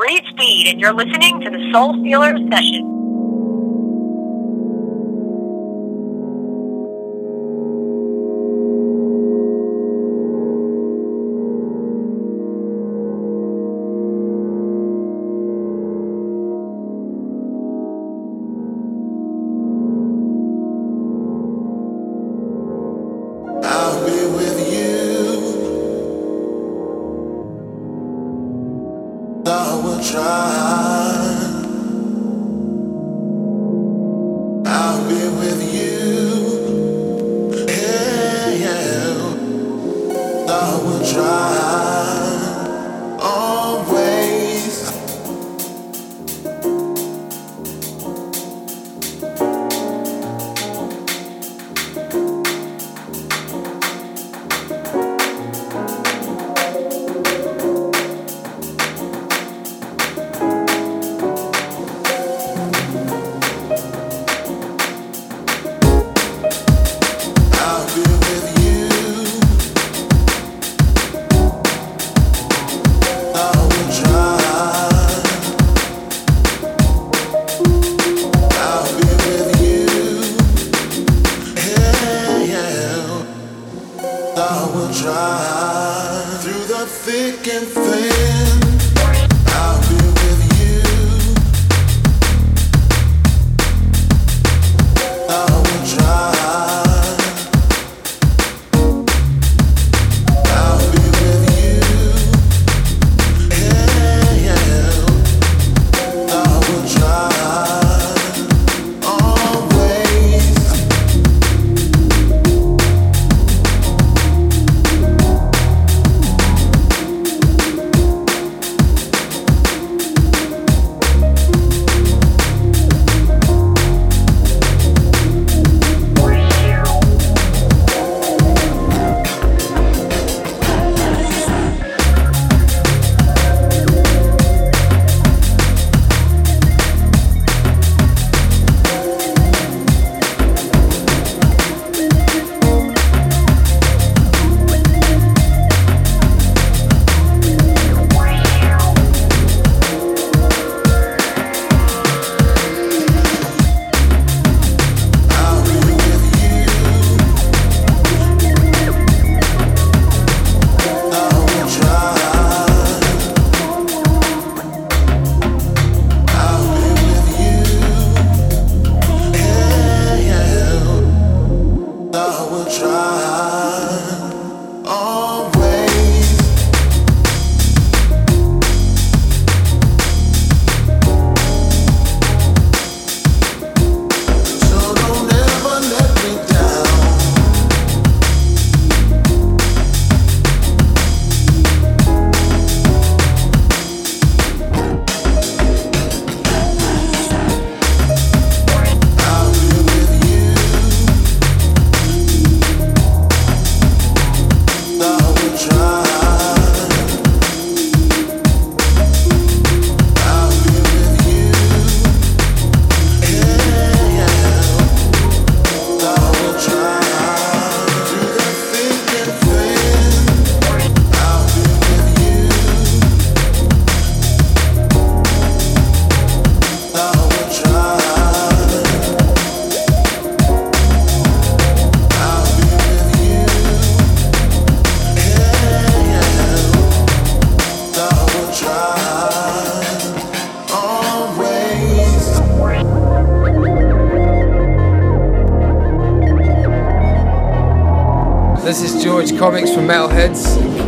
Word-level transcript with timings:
Reid 0.00 0.24
Speed, 0.30 0.66
and 0.66 0.80
you're 0.80 0.92
listening 0.92 1.40
to 1.40 1.50
the 1.50 1.70
Soul 1.72 1.94
Stealer 2.00 2.36
Session. 2.50 2.93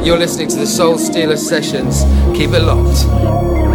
You're 0.03 0.17
listening 0.17 0.49
to 0.49 0.57
the 0.57 0.67
Soul 0.67 0.97
Stealer 0.97 1.37
Sessions. 1.37 2.05
Keep 2.35 2.53
it 2.53 2.61
locked. 2.61 3.66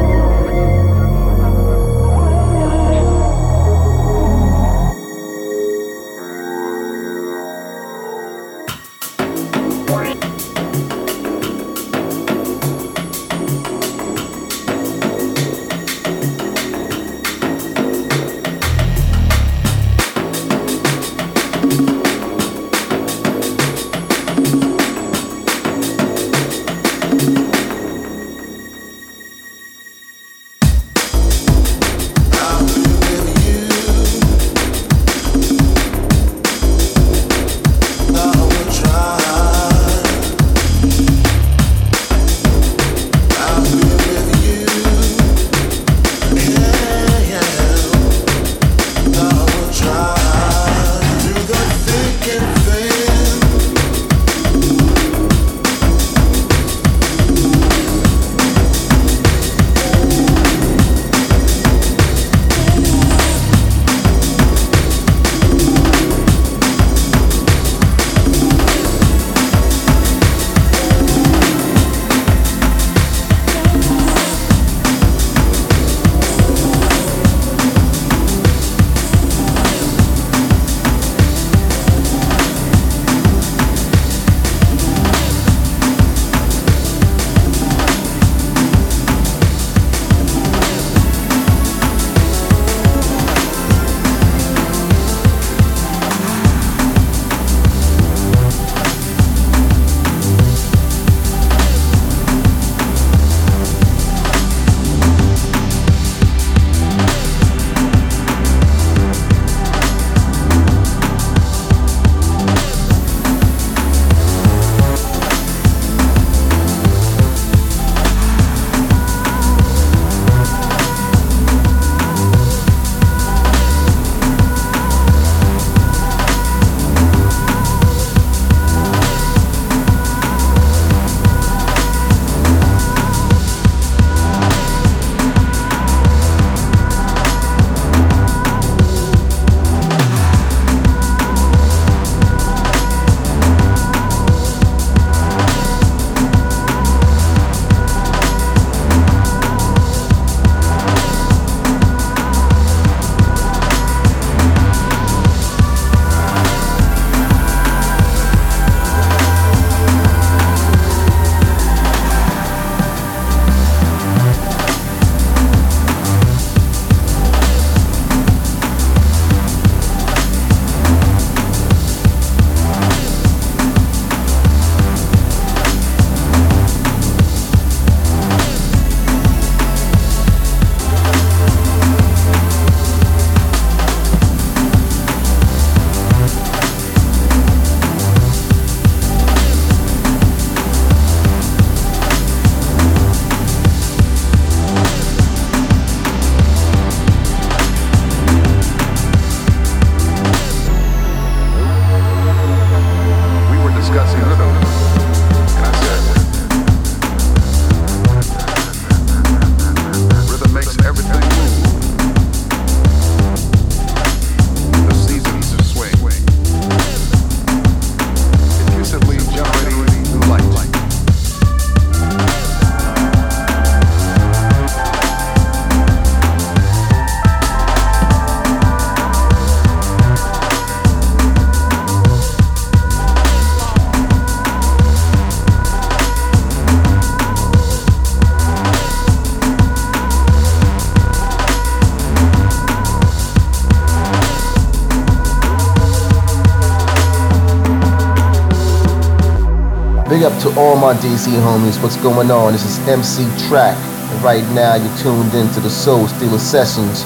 All 250.62 250.78
my 250.78 250.94
DC 250.94 251.34
homies. 251.42 251.82
What's 251.82 251.98
going 251.98 252.30
on? 252.30 252.54
This 252.54 252.64
is 252.64 252.78
MC 252.88 253.26
Track. 253.48 253.76
And 254.12 254.24
right 254.24 254.46
now 254.54 254.76
you're 254.76 254.98
tuned 254.98 255.34
into 255.34 255.60
the 255.60 255.72
Soul 255.72 256.08
Stealer 256.08 256.38
Sessions. 256.38 257.04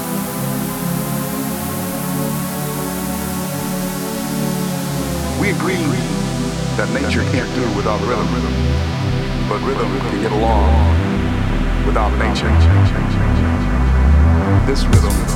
We 5.39 5.51
agree 5.55 5.87
that 6.75 6.91
nature 6.91 7.23
can't 7.31 7.47
do 7.55 7.63
without 7.77 8.01
rhythm, 8.01 8.27
but 9.47 9.61
rhythm 9.61 9.87
can 10.03 10.21
get 10.21 10.33
along 10.33 11.85
without 11.85 12.11
nature. 12.19 12.51
This 14.67 14.83
rhythm 14.85 15.34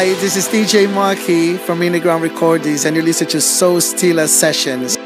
Hi, 0.00 0.14
this 0.14 0.34
is 0.34 0.48
DJ 0.48 0.90
Marky 0.90 1.58
from 1.58 1.80
Innerground 1.80 2.22
Recordings, 2.22 2.86
and 2.86 2.96
you're 2.96 3.04
listening 3.04 3.28
to 3.32 3.40
Soul 3.42 3.82
Stealer 3.82 4.28
Sessions. 4.28 4.96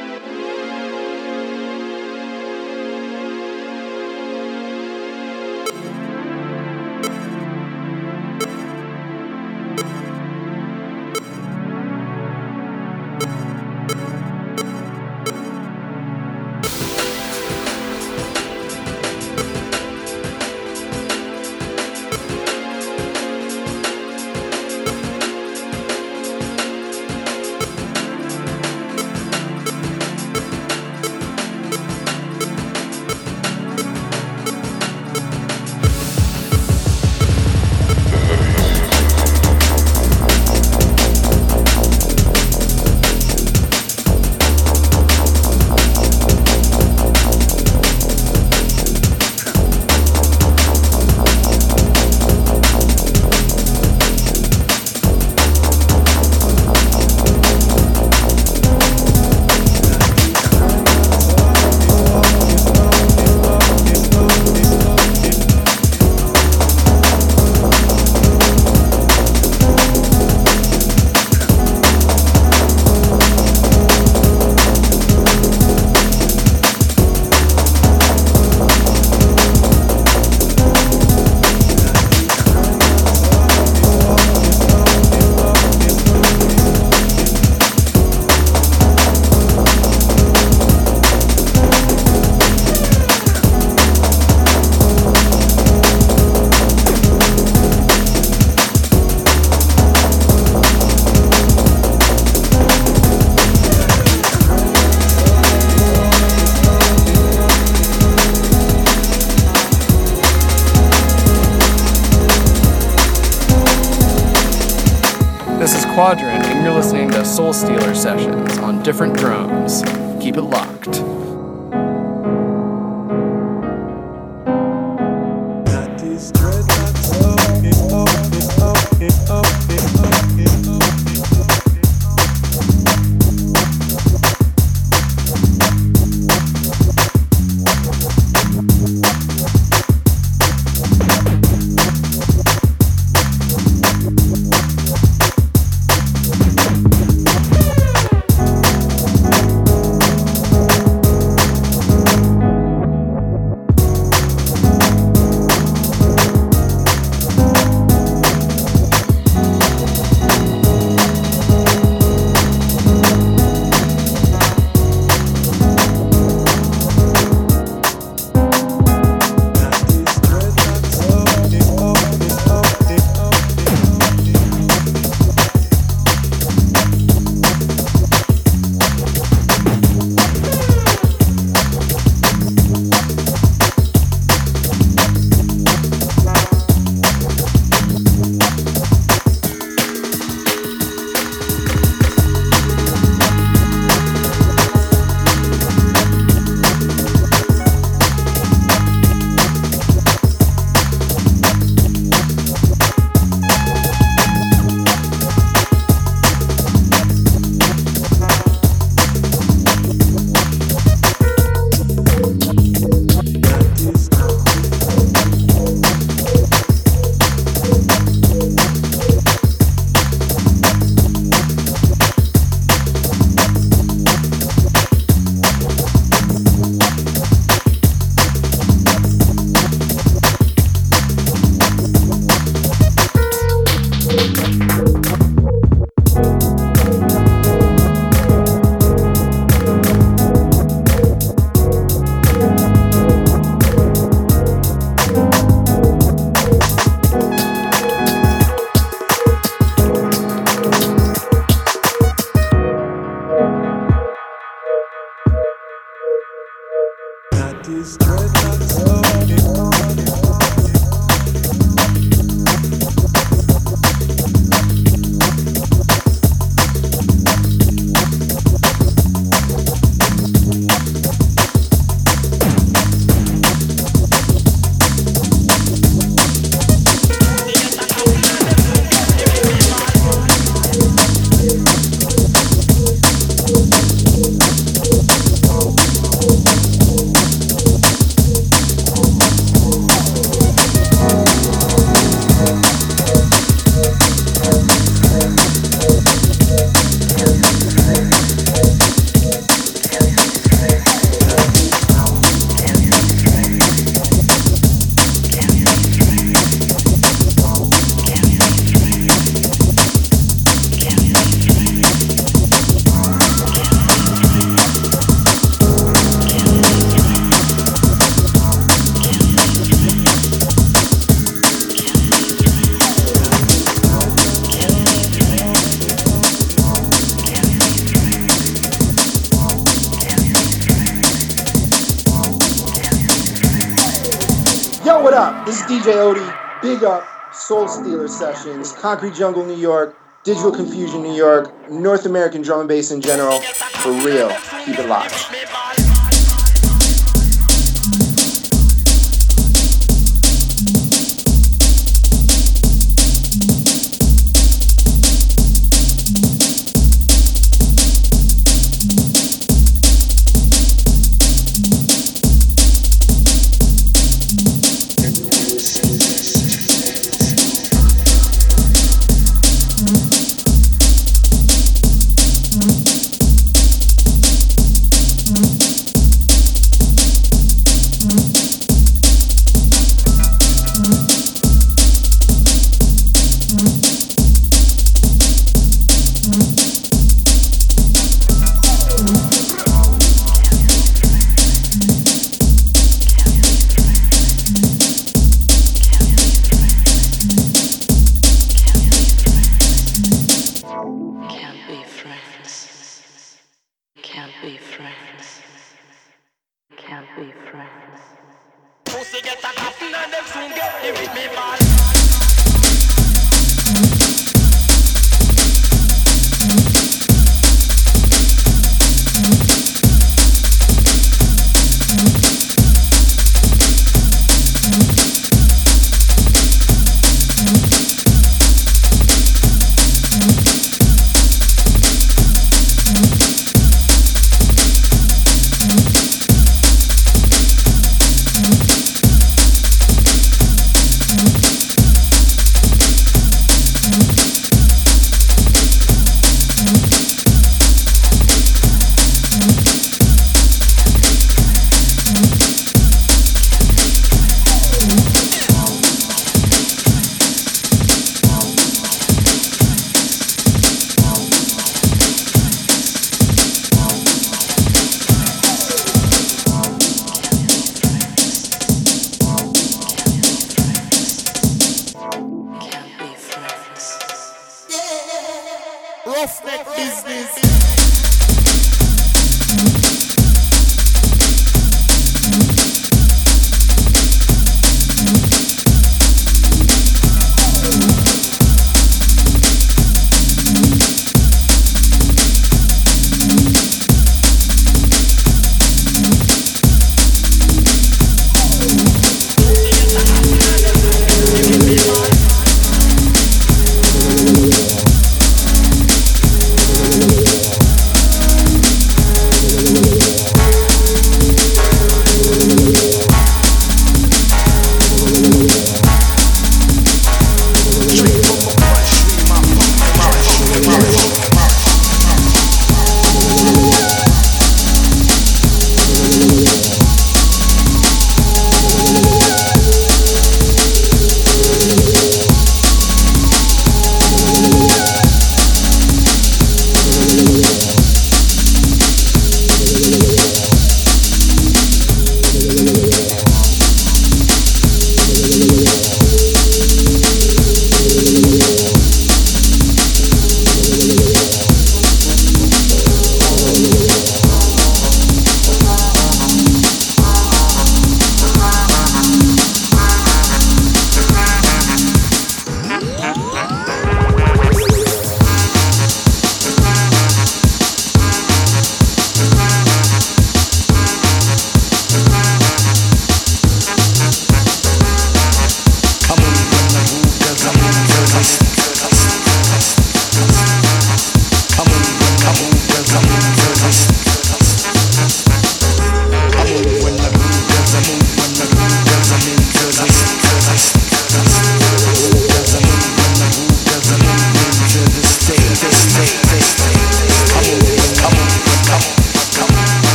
Soul 337.85 338.09
Sessions, 338.09 338.73
Concrete 338.73 339.15
Jungle, 339.15 339.45
New 339.45 339.57
York, 339.57 339.97
Digital 340.25 340.51
Confusion, 340.51 341.03
New 341.03 341.15
York, 341.15 341.71
North 341.71 342.07
American 342.07 342.41
drum 342.41 342.61
and 342.61 342.69
bass 342.69 342.91
in 342.91 343.03
general. 343.03 343.41
For 343.41 343.93
real, 343.93 344.35
keep 344.65 344.79
it 344.79 344.89
locked. 344.89 345.44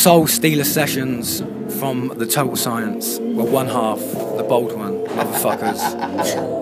Soul 0.00 0.26
Stealer 0.26 0.64
Sessions 0.64 1.40
from 1.78 2.08
the 2.16 2.24
Total 2.26 2.56
Science. 2.56 3.18
Well, 3.18 3.46
one 3.46 3.66
half, 3.66 3.98
the 3.98 4.46
bold 4.48 4.74
one, 4.74 5.04
motherfuckers. 5.08 6.59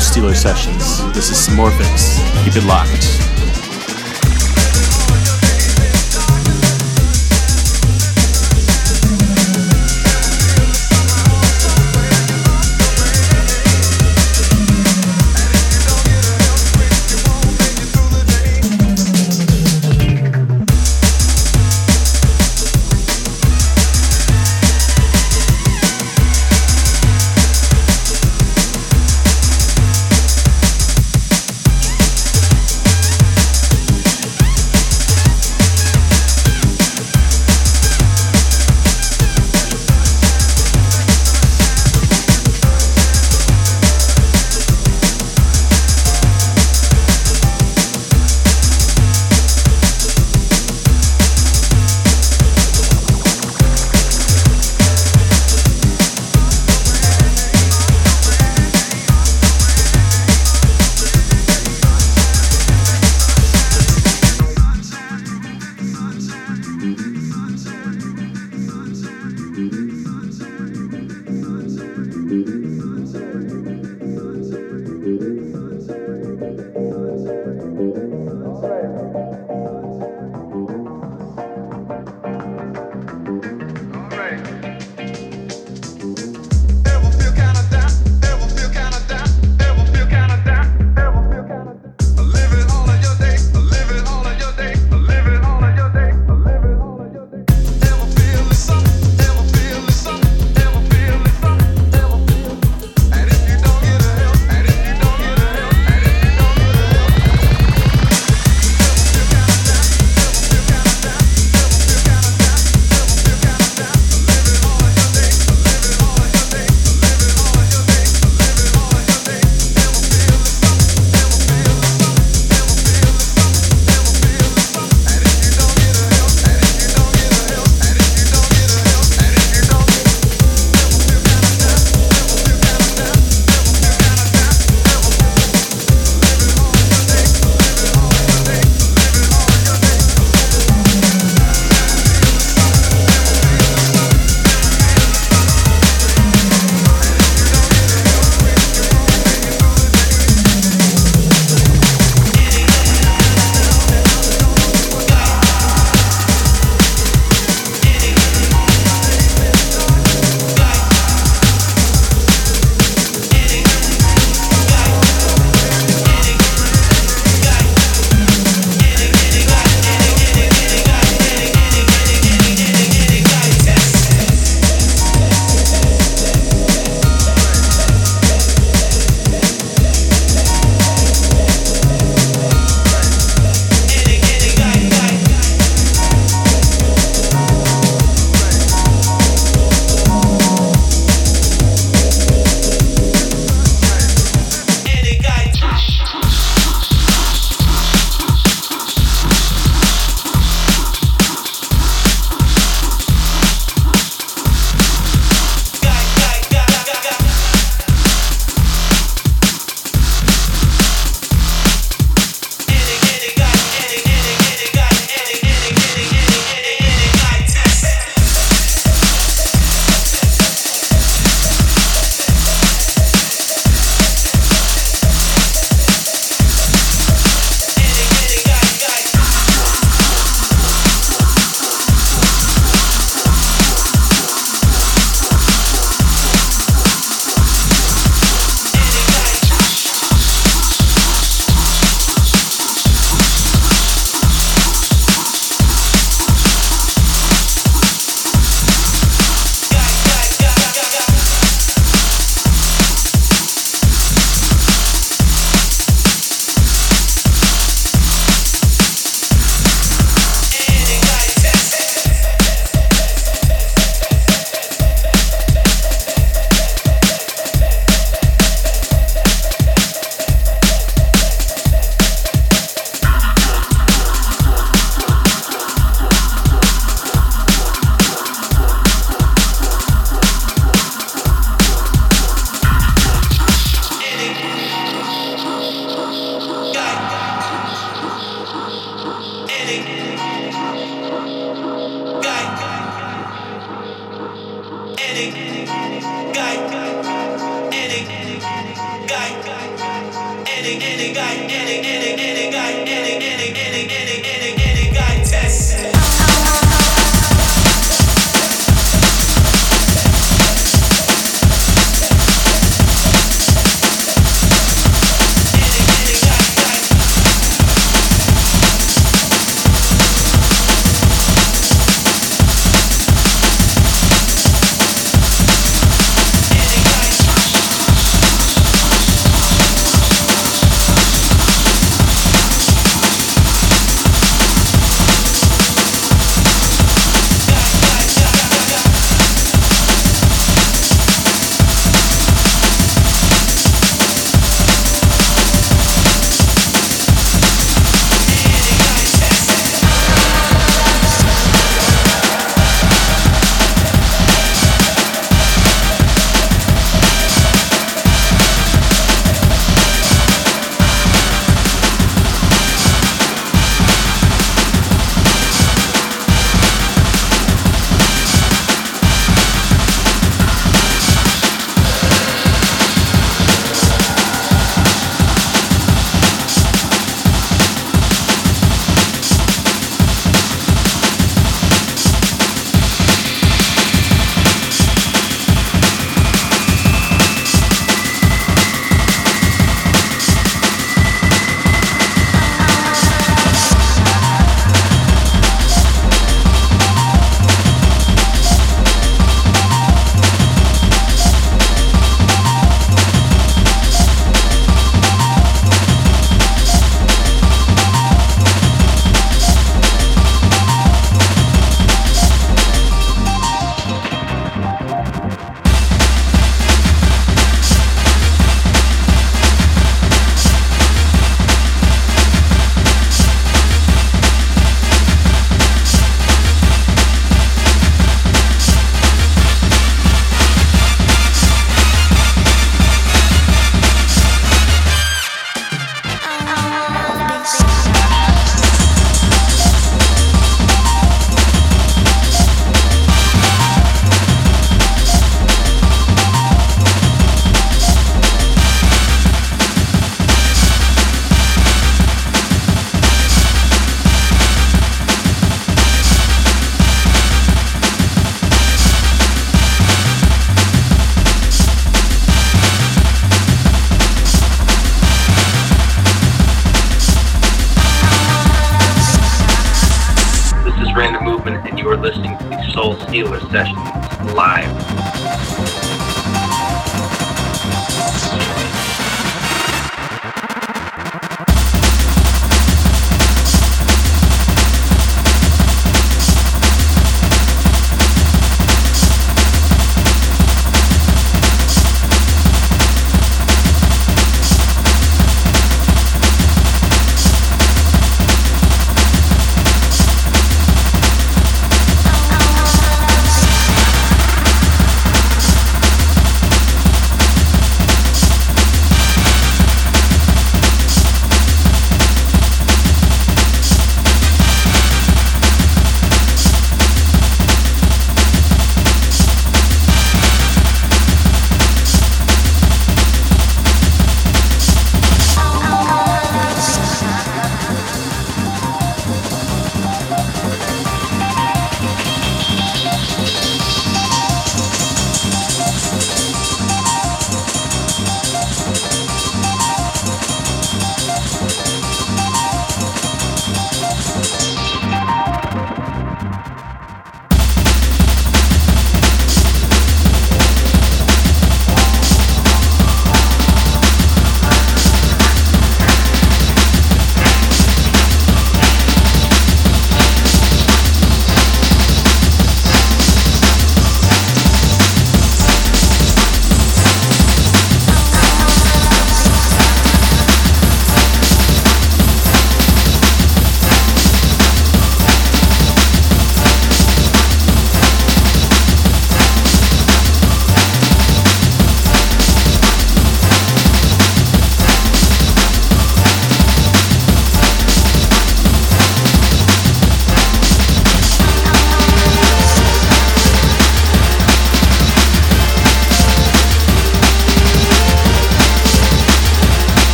Soul 0.00 0.12
Stealer 0.12 0.34
Sessions. 0.34 1.12
This 1.12 1.30
is 1.30 1.36
Smorphix. 1.36 2.16
Keep 2.42 2.56
it 2.56 2.64
locked. 2.64 3.19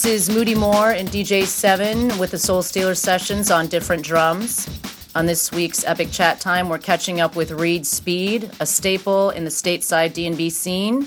This 0.00 0.28
is 0.28 0.34
Moody 0.34 0.54
Moore 0.54 0.92
and 0.92 1.10
DJ 1.10 1.44
Seven 1.44 2.18
with 2.18 2.30
the 2.30 2.38
Soul 2.38 2.62
Stealer 2.62 2.94
sessions 2.94 3.50
on 3.50 3.66
different 3.66 4.02
drums. 4.02 4.66
On 5.14 5.26
this 5.26 5.52
week's 5.52 5.84
Epic 5.84 6.10
Chat 6.10 6.40
Time, 6.40 6.70
we're 6.70 6.78
catching 6.78 7.20
up 7.20 7.36
with 7.36 7.50
Reid 7.50 7.86
Speed, 7.86 8.50
a 8.60 8.64
staple 8.64 9.28
in 9.28 9.44
the 9.44 9.50
stateside 9.50 10.14
D&B 10.14 10.48
scene 10.48 11.06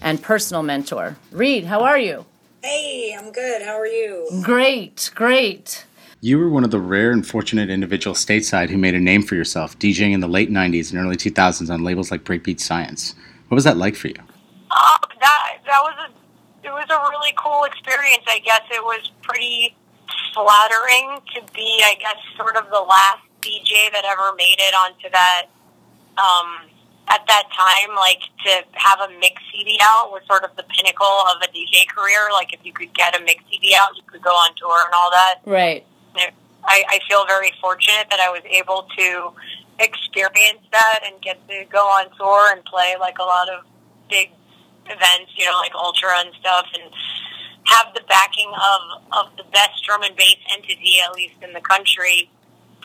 and 0.00 0.20
personal 0.20 0.64
mentor. 0.64 1.16
Reid, 1.30 1.66
how 1.66 1.84
are 1.84 2.00
you? 2.00 2.26
Hey, 2.64 3.14
I'm 3.16 3.30
good. 3.30 3.62
How 3.62 3.78
are 3.78 3.86
you? 3.86 4.28
Great, 4.42 5.12
great. 5.14 5.86
You 6.20 6.40
were 6.40 6.50
one 6.50 6.64
of 6.64 6.72
the 6.72 6.80
rare 6.80 7.12
and 7.12 7.24
fortunate 7.24 7.70
individuals 7.70 8.26
stateside 8.26 8.70
who 8.70 8.76
made 8.76 8.96
a 8.96 9.00
name 9.00 9.22
for 9.22 9.36
yourself, 9.36 9.78
DJing 9.78 10.14
in 10.14 10.18
the 10.18 10.26
late 10.26 10.50
90s 10.50 10.90
and 10.90 10.98
early 10.98 11.14
2000s 11.14 11.72
on 11.72 11.84
labels 11.84 12.10
like 12.10 12.24
Breakbeat 12.24 12.58
Science. 12.58 13.14
What 13.46 13.54
was 13.54 13.62
that 13.62 13.76
like 13.76 13.94
for 13.94 14.08
you? 14.08 14.16
Uh, 14.68 14.98
that 15.20 15.58
that 15.64 15.80
was 15.84 15.94
a 16.08 16.22
it 16.64 16.71
was 16.82 16.90
a 16.90 17.00
really 17.10 17.34
cool 17.38 17.64
experience. 17.64 18.24
I 18.26 18.40
guess 18.40 18.62
it 18.70 18.82
was 18.82 19.10
pretty 19.22 19.74
flattering 20.34 21.20
to 21.34 21.40
be, 21.54 21.82
I 21.84 21.94
guess, 21.98 22.18
sort 22.36 22.56
of 22.56 22.68
the 22.70 22.80
last 22.80 23.22
DJ 23.40 23.90
that 23.92 24.04
ever 24.04 24.34
made 24.34 24.58
it 24.58 24.74
onto 24.74 25.10
that. 25.10 25.46
Um, 26.18 26.68
at 27.08 27.26
that 27.26 27.44
time, 27.52 27.96
like 27.96 28.22
to 28.46 28.64
have 28.78 29.00
a 29.00 29.08
mix 29.18 29.42
CD 29.52 29.78
out 29.82 30.10
was 30.12 30.22
sort 30.26 30.44
of 30.44 30.54
the 30.56 30.62
pinnacle 30.62 31.06
of 31.28 31.42
a 31.42 31.48
DJ 31.48 31.86
career. 31.88 32.30
Like 32.32 32.52
if 32.52 32.60
you 32.64 32.72
could 32.72 32.94
get 32.94 33.18
a 33.18 33.22
mix 33.24 33.42
CD 33.50 33.74
out, 33.76 33.96
you 33.96 34.02
could 34.06 34.22
go 34.22 34.30
on 34.30 34.54
tour 34.56 34.78
and 34.84 34.94
all 34.94 35.10
that. 35.10 35.40
Right. 35.44 35.84
I, 36.64 36.84
I 36.88 37.00
feel 37.08 37.26
very 37.26 37.52
fortunate 37.60 38.06
that 38.10 38.20
I 38.20 38.30
was 38.30 38.42
able 38.46 38.86
to 38.96 39.32
experience 39.80 40.62
that 40.70 41.00
and 41.04 41.20
get 41.20 41.36
to 41.48 41.64
go 41.72 41.80
on 41.80 42.06
tour 42.16 42.52
and 42.52 42.64
play 42.64 42.94
like 43.00 43.18
a 43.18 43.24
lot 43.24 43.48
of 43.48 43.64
big 44.08 44.30
events, 44.86 45.32
you 45.36 45.46
know, 45.46 45.58
like 45.58 45.74
Ultra 45.74 46.18
and 46.18 46.30
stuff, 46.40 46.66
and 46.74 46.92
have 47.64 47.94
the 47.94 48.02
backing 48.08 48.50
of 48.50 49.02
of 49.12 49.36
the 49.36 49.44
best 49.52 49.82
drum 49.84 50.02
and 50.02 50.16
bass 50.16 50.36
entity, 50.52 50.96
at 51.04 51.14
least 51.14 51.34
in 51.42 51.52
the 51.52 51.60
country. 51.60 52.30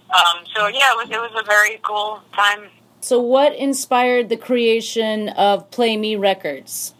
Um, 0.09 0.45
so 0.55 0.67
yeah, 0.67 0.91
it 0.91 0.97
was 0.97 1.09
it 1.09 1.19
was 1.19 1.31
a 1.35 1.45
very 1.45 1.79
cool 1.83 2.21
time. 2.33 2.69
So, 3.01 3.19
what 3.19 3.55
inspired 3.55 4.29
the 4.29 4.37
creation 4.37 5.29
of 5.29 5.69
Play 5.71 5.97
Me 5.97 6.15
Records? 6.15 6.93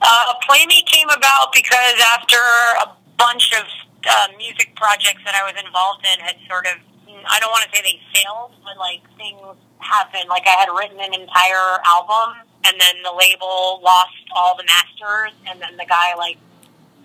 Uh, 0.00 0.34
Play 0.46 0.66
Me 0.66 0.82
came 0.86 1.08
about 1.08 1.52
because 1.52 1.94
after 2.14 2.38
a 2.82 2.92
bunch 3.18 3.52
of 3.52 3.64
uh, 4.08 4.28
music 4.36 4.74
projects 4.76 5.22
that 5.24 5.34
I 5.34 5.42
was 5.44 5.60
involved 5.64 6.06
in 6.06 6.20
had 6.20 6.36
sort 6.48 6.66
of, 6.66 6.78
I 7.26 7.40
don't 7.40 7.50
want 7.50 7.64
to 7.64 7.76
say 7.76 7.82
they 7.82 8.00
failed, 8.14 8.52
but 8.62 8.78
like 8.78 9.02
things 9.16 9.40
happened. 9.78 10.28
Like 10.28 10.44
I 10.46 10.56
had 10.60 10.68
written 10.68 11.00
an 11.00 11.14
entire 11.14 11.80
album 11.84 12.44
and 12.66 12.80
then 12.80 13.02
the 13.02 13.12
label 13.12 13.80
lost 13.82 14.14
all 14.34 14.56
the 14.56 14.64
masters 14.64 15.32
and 15.46 15.60
then 15.60 15.76
the 15.76 15.86
guy 15.86 16.14
like 16.16 16.38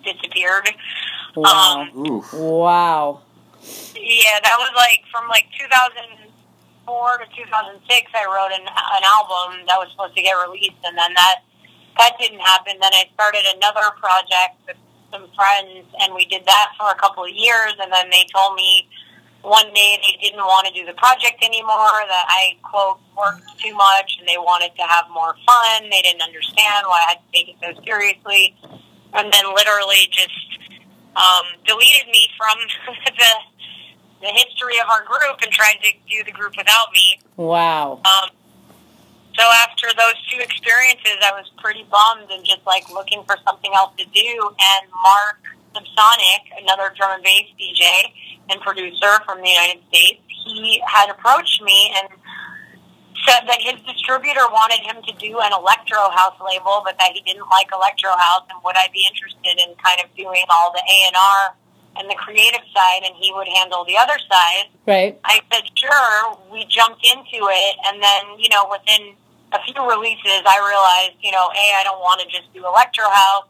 disappeared. 0.04 0.70
Wow. 1.36 1.86
Um, 1.94 2.22
Wow. 2.32 3.20
yeah, 3.94 4.40
that 4.42 4.56
was 4.58 4.72
like 4.76 5.02
from 5.12 5.28
like 5.28 5.46
2004 5.58 7.18
to 7.18 7.24
2006. 7.36 8.10
I 8.14 8.24
wrote 8.26 8.52
an, 8.52 8.66
an 8.66 9.04
album 9.04 9.66
that 9.66 9.76
was 9.78 9.90
supposed 9.92 10.16
to 10.16 10.22
get 10.22 10.32
released, 10.34 10.80
and 10.84 10.96
then 10.96 11.14
that 11.14 11.40
that 11.98 12.16
didn't 12.18 12.40
happen. 12.40 12.74
Then 12.80 12.92
I 12.94 13.04
started 13.14 13.44
another 13.56 13.90
project 14.00 14.56
with 14.66 14.76
some 15.12 15.28
friends, 15.36 15.86
and 16.00 16.14
we 16.14 16.24
did 16.24 16.44
that 16.46 16.72
for 16.78 16.90
a 16.90 16.94
couple 16.94 17.24
of 17.24 17.30
years. 17.30 17.74
And 17.80 17.92
then 17.92 18.08
they 18.10 18.24
told 18.34 18.54
me 18.54 18.88
one 19.42 19.72
day 19.72 19.98
they 20.02 20.20
didn't 20.20 20.44
want 20.44 20.66
to 20.66 20.72
do 20.72 20.84
the 20.86 20.92
project 20.94 21.42
anymore. 21.42 22.04
That 22.06 22.26
I 22.28 22.56
quote 22.62 23.00
worked 23.16 23.58
too 23.60 23.74
much, 23.74 24.16
and 24.18 24.28
they 24.28 24.38
wanted 24.38 24.74
to 24.76 24.82
have 24.82 25.06
more 25.12 25.34
fun. 25.46 25.90
They 25.90 26.02
didn't 26.02 26.22
understand 26.22 26.86
why 26.86 27.04
I 27.06 27.14
had 27.14 27.18
to 27.20 27.28
take 27.32 27.48
it 27.48 27.56
so 27.62 27.82
seriously, 27.82 28.56
and 29.14 29.32
then 29.32 29.54
literally 29.54 30.08
just 30.10 30.58
um, 31.16 31.46
deleted 31.66 32.06
me 32.06 32.28
from 32.36 32.58
the 33.16 33.32
the 34.20 34.28
history 34.28 34.78
of 34.78 34.86
our 34.92 35.04
group 35.04 35.40
and 35.42 35.50
tried 35.50 35.78
to 35.82 35.92
do 36.08 36.24
the 36.24 36.32
group 36.32 36.56
without 36.56 36.92
me. 36.92 37.20
Wow. 37.36 38.00
Um, 38.04 38.30
so 39.34 39.42
after 39.64 39.86
those 39.96 40.20
two 40.30 40.38
experiences, 40.40 41.16
I 41.22 41.32
was 41.32 41.50
pretty 41.58 41.86
bummed 41.90 42.30
and 42.30 42.44
just 42.44 42.60
like 42.66 42.90
looking 42.90 43.22
for 43.24 43.36
something 43.46 43.72
else 43.74 43.94
to 43.96 44.04
do. 44.04 44.50
And 44.60 44.90
Mark 45.02 45.40
Subsonic, 45.74 46.42
another 46.60 46.92
drum 46.96 47.12
and 47.14 47.22
bass 47.22 47.46
DJ 47.58 47.84
and 48.50 48.60
producer 48.60 49.20
from 49.24 49.40
the 49.42 49.48
United 49.48 49.80
States, 49.88 50.20
he 50.26 50.82
had 50.86 51.10
approached 51.10 51.62
me 51.62 51.94
and 51.96 52.08
said 53.26 53.44
that 53.46 53.60
his 53.60 53.76
distributor 53.86 54.48
wanted 54.50 54.80
him 54.80 55.02
to 55.04 55.12
do 55.20 55.38
an 55.40 55.52
electro 55.52 56.10
house 56.10 56.34
label, 56.40 56.82
but 56.84 56.96
that 56.98 57.12
he 57.12 57.20
didn't 57.22 57.48
like 57.50 57.68
electro 57.72 58.10
house, 58.10 58.48
and 58.50 58.58
would 58.64 58.76
I 58.76 58.88
be 58.92 59.04
interested 59.06 59.60
in 59.60 59.76
kind 59.76 60.00
of 60.02 60.08
doing 60.16 60.42
all 60.48 60.72
the 60.72 60.82
A 60.82 60.98
and 61.06 61.16
R 61.16 61.54
and 61.96 62.08
the 62.08 62.14
creative 62.14 62.64
side, 62.72 63.02
and 63.04 63.14
he 63.18 63.32
would 63.34 63.48
handle 63.48 63.84
the 63.84 63.98
other 63.98 64.16
side. 64.30 64.72
Right. 64.86 65.18
I 65.24 65.40
said, 65.52 65.68
sure. 65.74 66.38
We 66.50 66.64
jumped 66.66 67.04
into 67.04 67.46
it, 67.50 67.76
and 67.86 68.02
then, 68.02 68.38
you 68.38 68.48
know, 68.48 68.66
within 68.70 69.14
a 69.52 69.58
few 69.66 69.76
releases, 69.82 70.42
I 70.46 70.58
realized, 70.62 71.18
you 71.20 71.32
know, 71.32 71.50
A, 71.50 71.64
I 71.76 71.82
don't 71.84 72.00
want 72.00 72.22
to 72.22 72.26
just 72.30 72.52
do 72.54 72.64
Electro 72.64 73.04
House, 73.04 73.46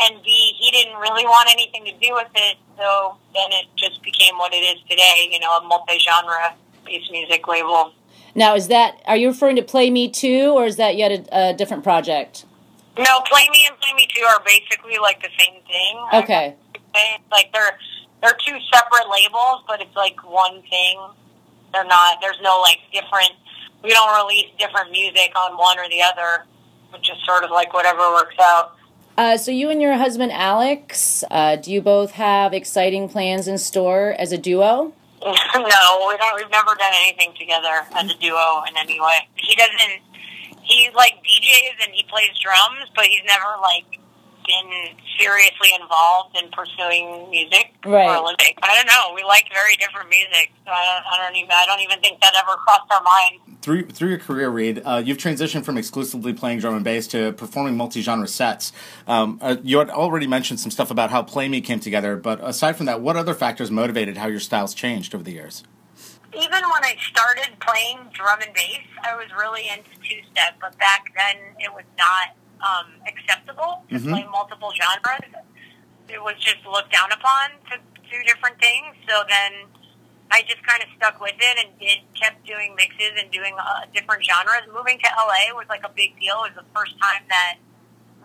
and 0.00 0.22
B, 0.22 0.54
he 0.58 0.70
didn't 0.70 0.98
really 0.98 1.24
want 1.24 1.48
anything 1.50 1.84
to 1.84 1.92
do 1.92 2.14
with 2.14 2.28
it, 2.34 2.56
so 2.76 3.16
then 3.34 3.50
it 3.52 3.66
just 3.76 4.02
became 4.02 4.36
what 4.38 4.52
it 4.52 4.58
is 4.58 4.80
today, 4.88 5.28
you 5.30 5.40
know, 5.40 5.58
a 5.58 5.64
multi-genre 5.64 6.54
bass 6.84 7.10
music 7.10 7.46
label. 7.48 7.92
Now, 8.34 8.54
is 8.54 8.68
that, 8.68 9.02
are 9.06 9.16
you 9.16 9.28
referring 9.28 9.56
to 9.56 9.62
Play 9.62 9.90
Me 9.90 10.08
Too, 10.08 10.52
or 10.56 10.66
is 10.66 10.76
that 10.76 10.96
yet 10.96 11.10
a, 11.10 11.50
a 11.50 11.54
different 11.54 11.82
project? 11.82 12.44
No, 12.98 13.20
Play 13.30 13.48
Me 13.50 13.64
and 13.68 13.78
Play 13.80 13.94
Me 13.94 14.08
Too 14.14 14.24
are 14.24 14.42
basically 14.44 14.98
like 14.98 15.22
the 15.22 15.28
same 15.38 15.62
thing. 15.62 15.98
Okay. 16.12 16.54
Like 17.30 17.52
they're 17.52 17.78
they're 18.20 18.36
two 18.44 18.58
separate 18.72 19.08
labels, 19.08 19.62
but 19.68 19.80
it's 19.80 19.94
like 19.94 20.18
one 20.28 20.62
thing. 20.62 20.98
They're 21.72 21.84
not. 21.84 22.18
There's 22.20 22.40
no 22.42 22.60
like 22.60 22.78
different. 22.92 23.30
We 23.84 23.90
don't 23.90 24.20
release 24.20 24.50
different 24.58 24.90
music 24.90 25.30
on 25.36 25.56
one 25.56 25.78
or 25.78 25.88
the 25.88 26.02
other, 26.02 26.44
which 26.90 27.08
is 27.08 27.16
sort 27.24 27.44
of 27.44 27.50
like 27.50 27.72
whatever 27.72 28.10
works 28.10 28.34
out. 28.40 28.74
Uh, 29.18 29.36
so, 29.36 29.50
you 29.50 29.68
and 29.68 29.82
your 29.82 29.94
husband 29.94 30.30
Alex, 30.30 31.24
uh, 31.28 31.56
do 31.56 31.72
you 31.72 31.82
both 31.82 32.12
have 32.12 32.54
exciting 32.54 33.08
plans 33.08 33.48
in 33.48 33.58
store 33.58 34.14
as 34.16 34.30
a 34.30 34.38
duo? 34.38 34.92
no, 35.24 36.06
we 36.06 36.16
don't. 36.16 36.36
We've 36.36 36.50
never 36.52 36.76
done 36.76 36.92
anything 37.02 37.34
together 37.36 37.84
as 37.96 38.12
a 38.12 38.14
duo 38.14 38.62
in 38.68 38.76
any 38.76 39.00
way. 39.00 39.26
He 39.34 39.56
doesn't. 39.56 40.02
He 40.62 40.90
like 40.94 41.14
DJs 41.14 41.84
and 41.84 41.92
he 41.94 42.04
plays 42.04 42.30
drums, 42.40 42.88
but 42.94 43.06
he's 43.06 43.22
never 43.26 43.56
like 43.60 43.98
been 44.48 44.96
seriously 45.20 45.70
involved 45.80 46.36
in 46.42 46.50
pursuing 46.50 47.30
music 47.30 47.74
Right. 47.84 48.08
for 48.08 48.14
a 48.16 48.24
living. 48.24 48.54
I 48.62 48.74
don't 48.74 48.86
know. 48.86 49.12
We 49.14 49.22
like 49.22 49.44
very 49.52 49.76
different 49.76 50.08
music, 50.08 50.50
so 50.64 50.72
I 50.72 50.84
don't, 50.84 51.04
I 51.06 51.26
don't 51.26 51.36
even. 51.36 51.50
I 51.52 51.64
don't 51.66 51.80
even 51.80 52.00
think 52.00 52.20
that 52.22 52.34
ever 52.36 52.56
crossed 52.56 52.90
our 52.90 53.02
mind. 53.02 53.58
Through 53.62 53.86
through 53.90 54.08
your 54.10 54.18
career, 54.18 54.48
Reid, 54.50 54.82
uh, 54.84 55.02
you've 55.04 55.18
transitioned 55.18 55.64
from 55.64 55.76
exclusively 55.76 56.32
playing 56.32 56.60
drum 56.60 56.74
and 56.74 56.84
bass 56.84 57.06
to 57.08 57.32
performing 57.32 57.76
multi-genre 57.76 58.26
sets. 58.28 58.72
Um, 59.06 59.38
uh, 59.42 59.56
you 59.62 59.78
had 59.78 59.90
already 59.90 60.26
mentioned 60.26 60.60
some 60.60 60.70
stuff 60.70 60.90
about 60.90 61.10
how 61.10 61.22
Play 61.22 61.48
Me 61.48 61.60
came 61.60 61.80
together, 61.80 62.16
but 62.16 62.40
aside 62.42 62.76
from 62.76 62.86
that, 62.86 63.00
what 63.00 63.16
other 63.16 63.34
factors 63.34 63.70
motivated 63.70 64.16
how 64.16 64.26
your 64.28 64.40
styles 64.40 64.72
changed 64.74 65.14
over 65.14 65.22
the 65.24 65.32
years? 65.32 65.64
Even 66.32 66.50
when 66.52 66.84
I 66.84 66.94
started 67.10 67.48
playing 67.60 67.98
drum 68.12 68.40
and 68.40 68.52
bass, 68.54 68.84
I 69.02 69.16
was 69.16 69.26
really 69.36 69.62
into 69.68 69.90
two 70.08 70.20
step, 70.30 70.54
but 70.60 70.78
back 70.78 71.12
then 71.16 71.36
it 71.58 71.72
was 71.72 71.84
not 71.96 72.36
um, 72.60 73.00
acceptable 73.06 73.84
to 73.90 73.98
Mhm. 73.98 74.10
play 74.10 74.24
multiple 74.24 74.72
genres. 74.74 75.34
It 76.08 76.22
was 76.22 76.36
just 76.38 76.64
looked 76.66 76.92
down 76.92 77.12
upon 77.12 77.50
to 77.70 77.78
do 78.10 78.22
different 78.24 78.58
things. 78.60 78.96
So 79.08 79.24
then 79.28 79.66
I 80.30 80.42
just 80.42 80.62
kind 80.64 80.82
of 80.82 80.88
stuck 80.96 81.20
with 81.20 81.36
it 81.38 81.58
and 81.58 81.78
did 81.78 82.00
kept 82.14 82.44
doing 82.44 82.74
mixes 82.74 83.12
and 83.16 83.30
doing 83.30 83.54
uh, 83.58 83.86
different 83.94 84.24
genres. 84.24 84.66
Moving 84.72 84.98
to 85.00 85.08
LA 85.16 85.52
was 85.54 85.66
like 85.68 85.84
a 85.84 85.88
big 85.90 86.18
deal. 86.18 86.44
It 86.44 86.54
was 86.54 86.64
the 86.64 86.68
first 86.74 86.98
time 87.00 87.24
that 87.28 87.56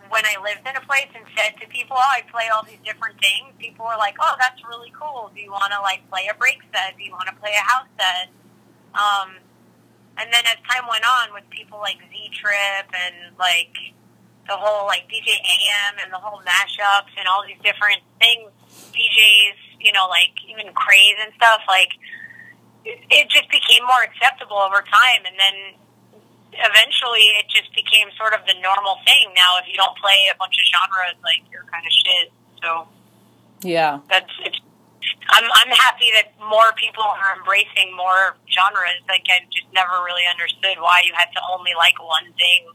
when 0.08 0.24
I 0.26 0.36
lived 0.42 0.66
in 0.68 0.76
a 0.76 0.80
place 0.82 1.08
and 1.14 1.24
said 1.36 1.56
to 1.60 1.66
people, 1.68 1.96
"Oh, 1.96 2.10
I 2.12 2.22
play 2.30 2.48
all 2.48 2.62
these 2.62 2.80
different 2.84 3.20
things," 3.20 3.54
people 3.58 3.86
were 3.86 3.96
like, 3.96 4.16
"Oh, 4.20 4.36
that's 4.38 4.62
really 4.64 4.92
cool. 4.92 5.30
Do 5.34 5.40
you 5.40 5.50
want 5.50 5.72
to 5.72 5.80
like 5.80 6.08
play 6.10 6.28
a 6.28 6.34
break 6.34 6.60
set? 6.72 6.96
Do 6.96 7.02
you 7.04 7.12
want 7.12 7.28
to 7.28 7.34
play 7.36 7.52
a 7.52 7.64
house 7.64 7.88
set?" 7.98 8.28
Um, 8.94 9.38
and 10.16 10.32
then 10.32 10.44
as 10.46 10.56
time 10.70 10.86
went 10.88 11.04
on, 11.04 11.32
with 11.32 11.48
people 11.50 11.78
like 11.78 11.98
Z 11.98 12.30
Trip 12.34 12.86
and 12.94 13.36
like 13.38 13.74
the 14.46 14.56
whole 14.56 14.86
like 14.86 15.08
DJ 15.08 15.36
AM 15.40 15.94
and 16.02 16.12
the 16.12 16.18
whole 16.20 16.40
mashups 16.44 17.12
and 17.18 17.26
all 17.28 17.44
these 17.46 17.60
different 17.64 18.00
things, 18.20 18.50
DJs, 18.92 19.56
you 19.80 19.92
know, 19.92 20.06
like 20.08 20.32
even 20.48 20.72
craze 20.74 21.16
and 21.22 21.32
stuff, 21.36 21.60
like 21.68 21.90
it, 22.84 23.00
it 23.10 23.28
just 23.28 23.48
became 23.48 23.84
more 23.86 24.02
acceptable 24.04 24.58
over 24.60 24.84
time, 24.84 25.24
and 25.24 25.36
then 25.40 25.56
eventually 26.54 27.34
it 27.40 27.48
just 27.48 27.72
became 27.74 28.08
sort 28.16 28.32
of 28.34 28.40
the 28.46 28.54
normal 28.60 29.00
thing. 29.08 29.32
Now, 29.34 29.58
if 29.58 29.66
you 29.66 29.74
don't 29.76 29.96
play 29.98 30.28
a 30.30 30.36
bunch 30.38 30.54
of 30.54 30.64
genres, 30.68 31.18
like 31.24 31.42
you're 31.50 31.66
kind 31.72 31.84
of 31.86 31.92
shit. 31.92 32.26
So 32.62 32.68
Yeah. 33.62 34.00
that's 34.08 34.30
it's. 34.44 34.60
I'm 35.28 35.44
I'm 35.44 35.72
happy 35.72 36.08
that 36.16 36.32
more 36.40 36.72
people 36.76 37.02
are 37.04 37.36
embracing 37.36 37.92
more 37.96 38.36
genres. 38.48 39.00
Like 39.08 39.24
I 39.28 39.40
just 39.52 39.68
never 39.72 40.00
really 40.04 40.24
understood 40.28 40.80
why 40.80 41.02
you 41.04 41.12
had 41.16 41.28
to 41.36 41.40
only 41.52 41.72
like 41.76 41.96
one 42.00 42.28
thing. 42.36 42.68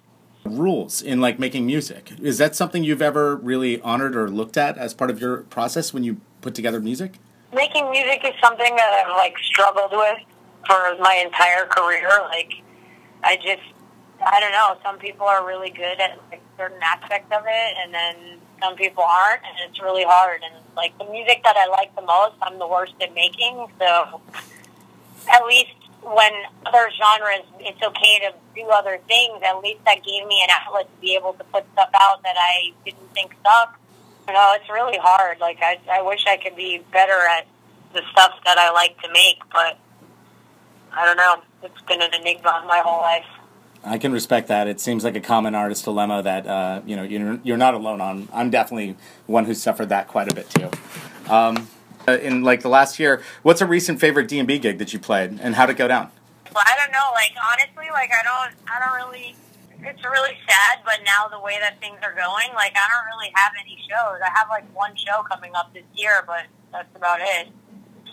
Rules 0.43 1.01
in 1.01 1.19
like 1.21 1.39
making 1.39 1.65
music. 1.65 2.11
Is 2.21 2.37
that 2.37 2.55
something 2.55 2.83
you've 2.83 3.01
ever 3.01 3.35
really 3.35 3.81
honored 3.81 4.15
or 4.15 4.29
looked 4.29 4.57
at 4.57 4.77
as 4.77 4.93
part 4.93 5.09
of 5.09 5.19
your 5.19 5.39
process 5.43 5.93
when 5.93 6.03
you 6.03 6.21
put 6.41 6.55
together 6.55 6.79
music? 6.79 7.13
Making 7.53 7.89
music 7.91 8.21
is 8.23 8.33
something 8.41 8.75
that 8.75 9.05
I've 9.05 9.15
like 9.15 9.37
struggled 9.39 9.91
with 9.91 10.19
for 10.65 10.95
my 10.99 11.21
entire 11.25 11.65
career. 11.65 12.09
Like, 12.23 12.53
I 13.23 13.35
just, 13.37 13.63
I 14.25 14.39
don't 14.39 14.51
know. 14.51 14.77
Some 14.83 14.97
people 14.99 15.25
are 15.25 15.45
really 15.45 15.71
good 15.71 15.99
at 15.99 16.19
like 16.29 16.41
certain 16.57 16.79
aspects 16.81 17.35
of 17.35 17.43
it, 17.47 17.77
and 17.83 17.93
then 17.93 18.15
some 18.61 18.75
people 18.75 19.03
aren't, 19.03 19.41
and 19.43 19.69
it's 19.69 19.81
really 19.81 20.03
hard. 20.03 20.41
And 20.43 20.63
like 20.75 20.97
the 20.97 21.05
music 21.05 21.41
that 21.43 21.55
I 21.57 21.67
like 21.67 21.95
the 21.95 22.01
most, 22.01 22.35
I'm 22.41 22.59
the 22.59 22.67
worst 22.67 22.93
at 23.01 23.13
making. 23.13 23.67
So, 23.79 24.21
at 25.31 25.45
least 25.45 25.71
when 26.01 26.31
other 26.65 26.89
genres, 26.91 27.45
it's 27.59 27.81
okay 27.81 28.19
to 28.19 28.33
do 28.55 28.67
other 28.69 28.99
things. 29.07 29.41
At 29.43 29.61
least 29.61 29.83
that 29.85 30.03
gave 30.03 30.25
me 30.27 30.41
an 30.43 30.49
outlet 30.49 30.85
to 30.85 31.01
be 31.01 31.15
able 31.15 31.33
to 31.33 31.43
put 31.45 31.65
stuff 31.73 31.89
out 31.93 32.23
that 32.23 32.35
I 32.37 32.71
didn't 32.85 33.13
think 33.13 33.35
sucked. 33.43 33.79
You 34.27 34.33
know, 34.33 34.55
it's 34.59 34.69
really 34.69 34.97
hard. 34.97 35.39
Like 35.39 35.57
I, 35.61 35.79
I 35.91 36.01
wish 36.01 36.25
I 36.27 36.37
could 36.37 36.55
be 36.55 36.83
better 36.91 37.19
at 37.37 37.47
the 37.93 38.01
stuff 38.11 38.33
that 38.45 38.57
I 38.57 38.71
like 38.71 38.99
to 39.01 39.11
make, 39.11 39.39
but 39.51 39.77
I 40.93 41.05
don't 41.05 41.17
know. 41.17 41.41
It's 41.63 41.81
been 41.81 42.01
an 42.01 42.13
enigma 42.13 42.63
my 42.67 42.79
whole 42.79 43.01
life. 43.01 43.25
I 43.83 43.97
can 43.97 44.11
respect 44.11 44.49
that. 44.49 44.67
It 44.67 44.79
seems 44.79 45.03
like 45.03 45.15
a 45.15 45.21
common 45.21 45.55
artist 45.55 45.85
dilemma 45.85 46.21
that 46.23 46.45
uh, 46.45 46.81
you 46.85 46.95
know 46.95 47.03
you're, 47.03 47.39
you're 47.43 47.57
not 47.57 47.73
alone 47.73 48.01
on. 48.01 48.27
I'm 48.33 48.49
definitely 48.49 48.97
one 49.25 49.45
who 49.45 49.53
suffered 49.53 49.89
that 49.89 50.07
quite 50.07 50.31
a 50.31 50.35
bit 50.35 50.49
too. 50.49 50.69
Um, 51.31 51.67
Uh, 52.07 52.17
in 52.17 52.43
like 52.43 52.61
the 52.61 52.69
last 52.69 52.99
year, 52.99 53.21
what's 53.43 53.61
a 53.61 53.65
recent 53.65 53.99
favorite 53.99 54.27
D 54.27 54.39
and 54.39 54.47
B 54.47 54.57
gig 54.57 54.77
that 54.79 54.93
you 54.93 54.99
played, 54.99 55.39
and 55.41 55.55
how'd 55.55 55.69
it 55.69 55.77
go 55.77 55.87
down? 55.87 56.11
Well, 56.53 56.63
I 56.65 56.75
don't 56.77 56.91
know. 56.91 57.11
Like 57.13 57.33
honestly, 57.37 57.91
like 57.91 58.11
I 58.11 58.23
don't, 58.23 58.55
I 58.67 58.79
don't 58.79 59.07
really. 59.07 59.35
It's 59.81 60.03
really 60.03 60.35
sad, 60.47 60.79
but 60.83 60.99
now 61.05 61.29
the 61.29 61.39
way 61.39 61.57
that 61.61 61.79
things 61.79 61.99
are 62.03 62.13
going, 62.13 62.53
like 62.53 62.75
I 62.75 62.83
don't 62.91 63.05
really 63.15 63.31
have 63.35 63.53
any 63.59 63.77
shows. 63.87 64.19
I 64.23 64.29
have 64.37 64.49
like 64.49 64.65
one 64.75 64.95
show 64.95 65.23
coming 65.23 65.55
up 65.55 65.73
this 65.73 65.85
year, 65.95 66.23
but 66.27 66.45
that's 66.71 66.93
about 66.95 67.19
it. 67.21 67.47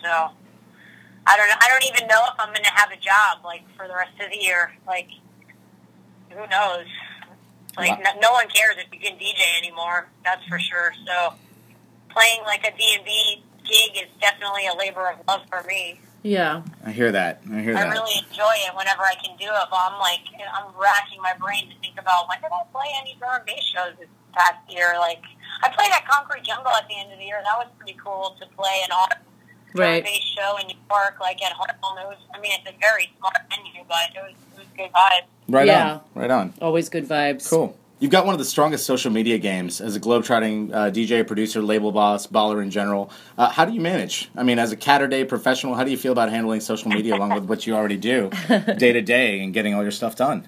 So 0.02 0.30
I 1.26 1.36
don't 1.36 1.48
know. 1.48 1.58
I 1.60 1.68
don't 1.68 1.84
even 1.84 2.06
know 2.06 2.22
if 2.28 2.38
I'm 2.38 2.48
going 2.48 2.64
to 2.64 2.74
have 2.74 2.92
a 2.92 2.96
job 2.96 3.44
like 3.44 3.62
for 3.76 3.88
the 3.88 3.94
rest 3.94 4.12
of 4.20 4.30
the 4.30 4.38
year. 4.38 4.76
Like 4.86 5.08
who 6.30 6.46
knows? 6.46 6.86
Like 7.76 7.98
no, 8.02 8.10
no 8.20 8.32
one 8.32 8.48
cares 8.48 8.76
if 8.78 8.92
you 8.92 9.00
can 9.00 9.18
DJ 9.18 9.42
anymore. 9.58 10.08
That's 10.24 10.44
for 10.46 10.58
sure. 10.58 10.92
So 11.06 11.34
playing 12.10 12.42
like 12.44 12.64
a 12.66 12.76
D&B 12.76 13.42
gig 13.68 14.02
is 14.02 14.10
definitely 14.20 14.66
a 14.66 14.74
labor 14.74 15.10
of 15.10 15.18
love 15.28 15.42
for 15.50 15.62
me. 15.66 16.00
Yeah. 16.22 16.62
I 16.84 16.90
hear 16.90 17.12
that. 17.12 17.42
I 17.52 17.60
hear 17.60 17.76
I 17.76 17.82
that. 17.84 17.90
really 17.92 18.18
enjoy 18.18 18.54
it 18.66 18.74
whenever 18.74 19.02
I 19.02 19.14
can 19.14 19.36
do 19.36 19.46
it. 19.46 19.66
But 19.70 19.78
I'm 19.78 19.98
like, 20.00 20.26
I'm 20.52 20.74
racking 20.80 21.22
my 21.22 21.34
brain 21.38 21.70
to 21.70 21.76
think 21.80 21.98
about 22.00 22.28
when 22.28 22.40
did 22.40 22.50
I 22.50 22.62
play 22.72 22.88
any 23.00 23.14
drum 23.18 23.36
and 23.36 23.44
bass 23.46 23.62
shows 23.62 23.94
this 23.98 24.08
past 24.34 24.58
year? 24.68 24.94
Like, 24.98 25.22
I 25.62 25.68
played 25.68 25.90
at 25.94 26.06
Concrete 26.08 26.42
Jungle 26.44 26.72
at 26.72 26.88
the 26.88 26.98
end 26.98 27.12
of 27.12 27.18
the 27.18 27.24
year. 27.24 27.38
That 27.44 27.56
was 27.58 27.68
pretty 27.78 27.96
cool 28.02 28.34
to 28.40 28.46
play 28.56 28.80
an 28.84 28.90
autumn 28.90 29.18
drum 29.74 29.86
Right. 29.86 29.94
and 30.02 30.04
bass 30.04 30.24
show 30.36 30.56
in 30.58 30.66
New 30.66 30.78
York, 30.90 31.18
like 31.20 31.42
at 31.44 31.52
home. 31.52 31.68
It 31.98 32.06
was, 32.08 32.18
I 32.34 32.40
mean, 32.40 32.52
it's 32.58 32.68
a 32.74 32.78
very 32.80 33.12
small 33.18 33.30
venue, 33.50 33.84
but 33.86 34.10
it 34.14 34.22
was, 34.22 34.34
it 34.56 34.58
was 34.58 34.68
good 34.76 34.90
vibes. 34.92 35.26
Right 35.48 35.66
Yeah. 35.68 35.92
on. 35.92 36.00
Right 36.14 36.30
on. 36.30 36.54
Always 36.60 36.88
good 36.88 37.06
vibes. 37.06 37.48
Cool. 37.48 37.76
You've 37.98 38.10
got 38.10 38.26
one 38.26 38.34
of 38.34 38.38
the 38.38 38.44
strongest 38.44 38.84
social 38.84 39.10
media 39.10 39.38
games 39.38 39.80
as 39.80 39.96
a 39.96 40.00
globetrotting 40.00 40.70
uh, 40.70 40.90
DJ, 40.90 41.26
producer, 41.26 41.62
label 41.62 41.92
boss, 41.92 42.26
baller 42.26 42.62
in 42.62 42.70
general. 42.70 43.10
Uh, 43.38 43.48
how 43.48 43.64
do 43.64 43.72
you 43.72 43.80
manage? 43.80 44.28
I 44.36 44.42
mean, 44.42 44.58
as 44.58 44.70
a 44.70 44.76
Catter 44.76 45.08
Day 45.08 45.24
professional, 45.24 45.74
how 45.74 45.82
do 45.82 45.90
you 45.90 45.96
feel 45.96 46.12
about 46.12 46.28
handling 46.28 46.60
social 46.60 46.90
media 46.90 47.16
along 47.16 47.32
with 47.32 47.44
what 47.44 47.66
you 47.66 47.74
already 47.74 47.96
do 47.96 48.28
day 48.76 48.92
to 48.92 49.00
day 49.00 49.40
and 49.40 49.54
getting 49.54 49.72
all 49.72 49.82
your 49.82 49.92
stuff 49.92 50.14
done? 50.14 50.46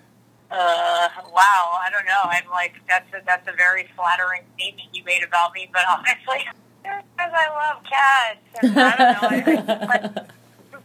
Uh, 0.50 1.08
wow, 1.32 1.78
I 1.80 1.88
don't 1.90 2.04
know. 2.04 2.20
I'm 2.24 2.50
like, 2.50 2.74
that's 2.86 3.10
a, 3.14 3.24
that's 3.24 3.48
a 3.48 3.52
very 3.52 3.88
flattering 3.96 4.42
statement 4.54 4.88
you 4.92 5.02
made 5.04 5.22
about 5.22 5.54
me, 5.54 5.70
but 5.72 5.84
honestly, 5.88 6.46
because 6.82 7.02
I 7.16 7.48
love 7.48 7.82
cats. 7.84 8.62
And 8.62 8.78
I 8.78 8.96
don't 8.96 9.56
know. 9.56 9.72
I, 9.72 9.74
I, 9.74 9.86
like, 9.86 10.28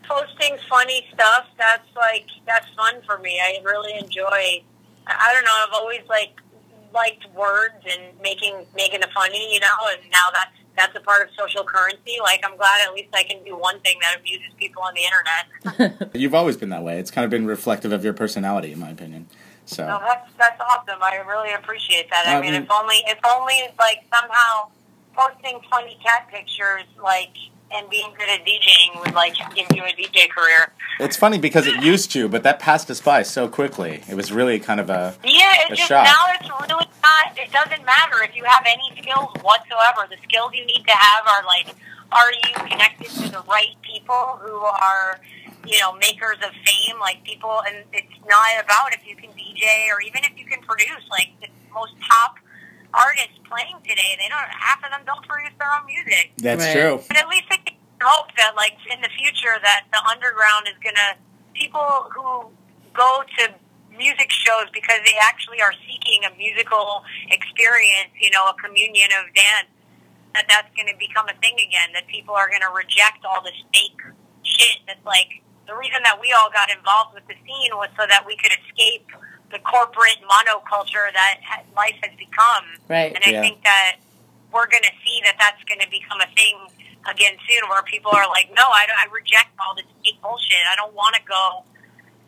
posting 0.03 0.57
funny 0.69 1.07
stuff, 1.13 1.45
that's 1.57 1.93
like, 1.97 2.27
that's 2.47 2.67
fun 2.73 3.01
for 3.05 3.17
me. 3.17 3.41
I 3.41 3.59
really 3.65 3.97
enjoy, 3.99 4.23
I 4.31 4.63
I 5.07 5.33
don't 5.33 5.43
know, 5.43 5.65
I've 5.67 5.73
always 5.73 6.01
like, 6.07 6.39
liked 6.93 7.25
words 7.35 7.83
and 7.89 8.01
making, 8.21 8.65
making 8.75 9.01
it 9.01 9.09
funny, 9.13 9.53
you 9.53 9.59
know, 9.59 9.67
and 9.91 9.99
now 10.11 10.27
that's, 10.33 10.51
that's 10.75 10.95
a 10.95 11.01
part 11.01 11.21
of 11.21 11.29
social 11.37 11.63
currency. 11.63 12.17
Like, 12.21 12.41
I'm 12.43 12.57
glad 12.57 12.81
at 12.87 12.93
least 12.93 13.09
I 13.13 13.23
can 13.23 13.43
do 13.43 13.55
one 13.57 13.79
thing 13.81 13.97
that 14.01 14.19
amuses 14.19 14.53
people 14.57 14.81
on 14.83 14.93
the 14.95 15.01
internet. 15.81 16.15
You've 16.15 16.33
always 16.33 16.57
been 16.57 16.69
that 16.69 16.83
way. 16.83 16.99
It's 16.99 17.11
kind 17.11 17.25
of 17.25 17.31
been 17.31 17.45
reflective 17.45 17.91
of 17.91 18.03
your 18.03 18.13
personality, 18.13 18.71
in 18.71 18.79
my 18.79 18.89
opinion. 18.89 19.27
So. 19.65 19.87
No, 19.87 19.99
that's 19.99 20.29
that's 20.37 20.59
awesome. 20.59 21.01
I 21.01 21.15
really 21.27 21.53
appreciate 21.53 22.09
that. 22.09 22.27
I 22.27 22.37
I 22.37 22.41
mean, 22.41 22.51
mean- 22.51 22.63
if 22.63 22.71
only 22.71 22.97
if 23.07 23.17
only 23.25 23.53
like 23.79 23.99
somehow 24.13 24.67
posting 25.15 25.61
funny 25.69 25.97
cat 26.03 26.27
pictures 26.29 26.83
like 27.01 27.29
and 27.73 27.89
being 27.89 28.11
good 28.17 28.29
at 28.29 28.45
DJing 28.45 29.01
would 29.01 29.13
like 29.13 29.35
give 29.55 29.67
you 29.75 29.83
a 29.83 29.89
DJ 29.89 30.29
career. 30.29 30.71
It's 30.99 31.17
funny 31.17 31.39
because 31.39 31.65
it 31.65 31.81
used 31.83 32.11
to, 32.11 32.27
but 32.27 32.43
that 32.43 32.59
passed 32.59 32.89
us 32.91 33.01
by 33.01 33.23
so 33.23 33.47
quickly. 33.47 34.03
It 34.09 34.15
was 34.15 34.31
really 34.31 34.59
kind 34.59 34.79
of 34.79 34.89
a 34.89 35.15
Yeah, 35.23 35.53
a 35.69 35.75
just 35.75 35.87
shock. 35.89 36.05
now 36.05 36.23
it's 36.39 36.49
really 36.69 36.85
not. 37.03 37.37
It 37.37 37.51
doesn't 37.51 37.85
matter 37.85 38.23
if 38.23 38.35
you 38.35 38.43
have 38.45 38.63
any 38.67 38.91
skills 39.01 39.29
whatsoever. 39.41 40.07
The 40.09 40.17
skills 40.23 40.51
you 40.53 40.65
need 40.65 40.83
to 40.85 40.93
have 40.93 41.25
are 41.27 41.43
like, 41.45 41.75
are 42.11 42.31
you 42.31 42.53
connected 42.69 43.09
to 43.09 43.29
the 43.31 43.43
right 43.49 43.75
people 43.81 44.39
who 44.41 44.55
are, 44.57 45.19
you 45.65 45.79
know, 45.79 45.93
makers 45.93 46.37
of 46.45 46.51
fame? 46.65 46.99
Like 46.99 47.23
people, 47.23 47.61
and 47.67 47.83
it's 47.91 48.13
not 48.29 48.63
about 48.63 48.93
if 48.93 49.05
you 49.07 49.15
can 49.15 49.29
DJ 49.31 49.89
or 49.91 49.99
even 50.01 50.21
if 50.23 50.37
you 50.37 50.45
can 50.45 50.61
produce. 50.61 51.03
Like 51.09 51.29
the 51.41 51.47
most 51.73 51.93
top 52.07 52.35
artists 52.93 53.37
playing 53.49 53.77
today, 53.83 54.15
they 54.17 54.29
don't. 54.29 54.49
Half 54.53 54.83
of 54.83 54.91
them 54.91 55.01
don't 55.05 55.25
produce 55.27 55.53
their 55.59 55.69
own 55.73 55.85
music. 55.85 56.33
That's 56.37 56.63
Right. 56.63 56.73
true. 56.73 57.03
But 57.07 57.17
at 57.17 57.27
least 57.27 57.45
I 57.49 57.57
can 57.57 57.75
hope 58.01 58.29
that, 58.37 58.55
like 58.55 58.77
in 58.91 59.01
the 59.01 59.09
future, 59.17 59.59
that 59.61 59.85
the 59.91 60.01
underground 60.05 60.67
is 60.67 60.77
gonna 60.83 61.17
people 61.53 62.09
who 62.13 62.49
go 62.93 63.23
to 63.37 63.53
music 63.95 64.29
shows 64.31 64.65
because 64.73 64.99
they 65.05 65.17
actually 65.21 65.61
are 65.61 65.73
seeking 65.85 66.25
a 66.25 66.31
musical 66.35 67.03
experience, 67.29 68.09
you 68.19 68.29
know, 68.31 68.45
a 68.49 68.53
communion 68.55 69.09
of 69.21 69.33
dance. 69.33 69.69
That 70.33 70.45
that's 70.49 70.69
going 70.75 70.89
to 70.89 70.97
become 70.97 71.29
a 71.29 71.37
thing 71.45 71.53
again. 71.61 71.93
That 71.93 72.07
people 72.07 72.33
are 72.33 72.49
going 72.49 72.65
to 72.65 72.73
reject 72.73 73.21
all 73.23 73.43
this 73.43 73.53
fake 73.73 74.01
shit. 74.41 74.81
That's 74.87 75.05
like 75.05 75.41
the 75.67 75.75
reason 75.77 76.01
that 76.03 76.19
we 76.19 76.33
all 76.33 76.49
got 76.49 76.73
involved 76.73 77.13
with 77.13 77.25
the 77.29 77.37
scene 77.45 77.69
was 77.77 77.89
so 77.97 78.05
that 78.09 78.25
we 78.25 78.35
could 78.37 78.51
escape 78.65 79.07
the 79.53 79.59
corporate 79.59 80.17
monoculture 80.25 81.13
that 81.13 81.63
life 81.77 81.95
has 82.01 82.11
become. 82.17 82.65
Right. 82.89 83.13
And 83.15 83.23
I 83.23 83.29
Yeah. 83.29 83.41
think 83.41 83.63
that 83.63 83.97
we're 84.51 84.67
going 84.67 84.83
to 84.83 84.95
see 85.05 85.21
that 85.23 85.37
that's 85.39 85.63
going 85.63 85.79
to 85.79 85.89
become 85.89 86.19
a 86.19 86.27
thing 86.35 86.57
again 87.05 87.37
soon, 87.47 87.69
where 87.69 87.81
people 87.83 88.11
are 88.11 88.27
like, 88.27 88.49
"No, 88.57 88.65
I, 88.67 88.87
I 88.97 89.05
reject 89.13 89.49
all 89.59 89.75
this 89.75 89.85
fake 90.03 90.21
bullshit. 90.21 90.63
I 90.71 90.75
don't 90.75 90.93
want 90.93 91.15
to 91.15 91.21
go 91.23 91.63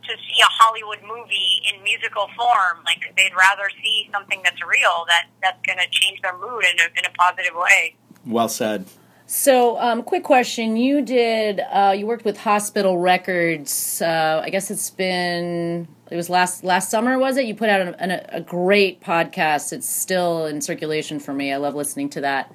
to 0.07 0.13
see 0.13 0.41
a 0.41 0.45
Hollywood 0.49 1.01
movie 1.01 1.61
in 1.69 1.82
musical 1.84 2.30
form. 2.38 2.84
Like 2.86 3.01
they'd 3.17 3.36
rather 3.36 3.69
see 3.82 4.09
something 4.13 4.41
that's 4.43 4.61
real 4.61 5.05
that 5.07 5.28
that's 5.41 5.61
going 5.65 5.80
to 5.80 5.89
change 5.89 6.21
their 6.21 6.38
mood 6.38 6.63
in 6.63 6.80
a, 6.80 6.88
in 6.97 7.05
a 7.05 7.13
positive 7.17 7.55
way." 7.55 7.95
well 8.26 8.49
said. 8.49 8.86
So, 9.28 9.80
um, 9.80 10.03
quick 10.03 10.23
question: 10.23 10.78
You 10.78 11.01
did, 11.01 11.59
uh, 11.71 11.95
you 11.97 12.05
worked 12.05 12.26
with 12.26 12.38
Hospital 12.38 12.97
Records. 12.99 14.01
Uh, 14.01 14.41
I 14.43 14.49
guess 14.51 14.69
it's 14.69 14.91
been, 14.91 15.88
it 16.11 16.15
was 16.15 16.29
last 16.29 16.63
last 16.63 16.89
summer, 16.89 17.17
was 17.17 17.37
it? 17.37 17.45
You 17.45 17.55
put 17.55 17.69
out 17.69 17.81
an, 17.81 17.95
an, 17.95 18.25
a 18.29 18.41
great 18.41 19.01
podcast. 19.01 19.73
It's 19.73 19.89
still 19.89 20.45
in 20.45 20.61
circulation 20.61 21.19
for 21.19 21.33
me. 21.33 21.51
I 21.51 21.57
love 21.57 21.75
listening 21.75 22.09
to 22.11 22.21
that. 22.21 22.53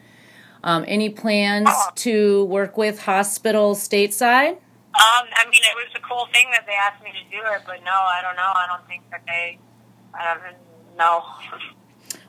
Um, 0.62 0.84
any 0.86 1.09
plans 1.09 1.70
to 1.96 2.44
work 2.44 2.76
with 2.76 3.01
Hospital 3.01 3.74
stateside? 3.74 4.53
Um, 4.53 5.26
I 5.34 5.44
mean, 5.44 5.62
it 5.62 5.74
was 5.74 5.88
a 5.96 6.01
cool 6.01 6.26
thing 6.32 6.51
that 6.51 6.66
they 6.66 6.74
asked 6.74 7.03
me 7.03 7.11
to 7.11 7.36
do 7.36 7.42
it, 7.55 7.62
but 7.64 7.82
no, 7.84 7.92
I 7.92 8.20
don't 8.22 8.36
know. 8.36 8.53
I 8.55 8.66
don't 8.68 8.86
think 8.86 9.03
that 9.11 9.22
they. 9.26 9.59
I 10.12 10.34
don't 10.34 10.98
know. 10.98 11.24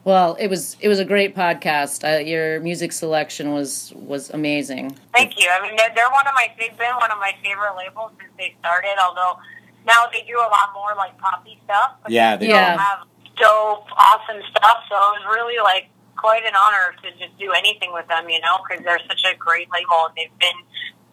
Well, 0.03 0.35
it 0.39 0.47
was 0.47 0.77
it 0.79 0.87
was 0.87 0.99
a 0.99 1.05
great 1.05 1.35
podcast. 1.35 2.03
Uh, 2.03 2.19
your 2.19 2.59
music 2.61 2.91
selection 2.91 3.51
was 3.51 3.93
was 3.95 4.29
amazing. 4.31 4.97
Thank 5.13 5.39
you. 5.39 5.47
I 5.49 5.61
mean, 5.61 5.75
they're, 5.75 5.91
they're 5.93 6.09
one 6.09 6.25
of 6.25 6.33
my. 6.33 6.51
They've 6.57 6.75
been 6.77 6.95
one 6.95 7.11
of 7.11 7.19
my 7.19 7.35
favorite 7.43 7.75
labels 7.77 8.11
since 8.19 8.31
they 8.37 8.55
started. 8.59 8.95
Although 9.03 9.37
now 9.85 10.05
they 10.11 10.21
do 10.27 10.37
a 10.37 10.49
lot 10.49 10.71
more 10.73 10.93
like 10.95 11.17
poppy 11.17 11.59
stuff. 11.65 11.97
But 12.03 12.11
Yeah, 12.11 12.35
they 12.37 12.47
still 12.47 12.57
have 12.77 12.99
dope, 13.37 13.87
awesome 13.97 14.41
stuff. 14.51 14.77
So 14.89 14.95
it 14.95 15.21
was 15.21 15.25
really 15.33 15.57
like 15.63 15.89
quite 16.17 16.43
an 16.45 16.53
honor 16.55 16.93
to 17.03 17.11
just 17.17 17.37
do 17.39 17.51
anything 17.51 17.91
with 17.93 18.07
them. 18.07 18.29
You 18.29 18.39
know, 18.41 18.59
because 18.67 18.83
they're 18.83 19.01
such 19.07 19.21
a 19.31 19.35
great 19.37 19.69
label. 19.71 20.07
and 20.09 20.15
They've 20.15 20.37
been 20.39 20.59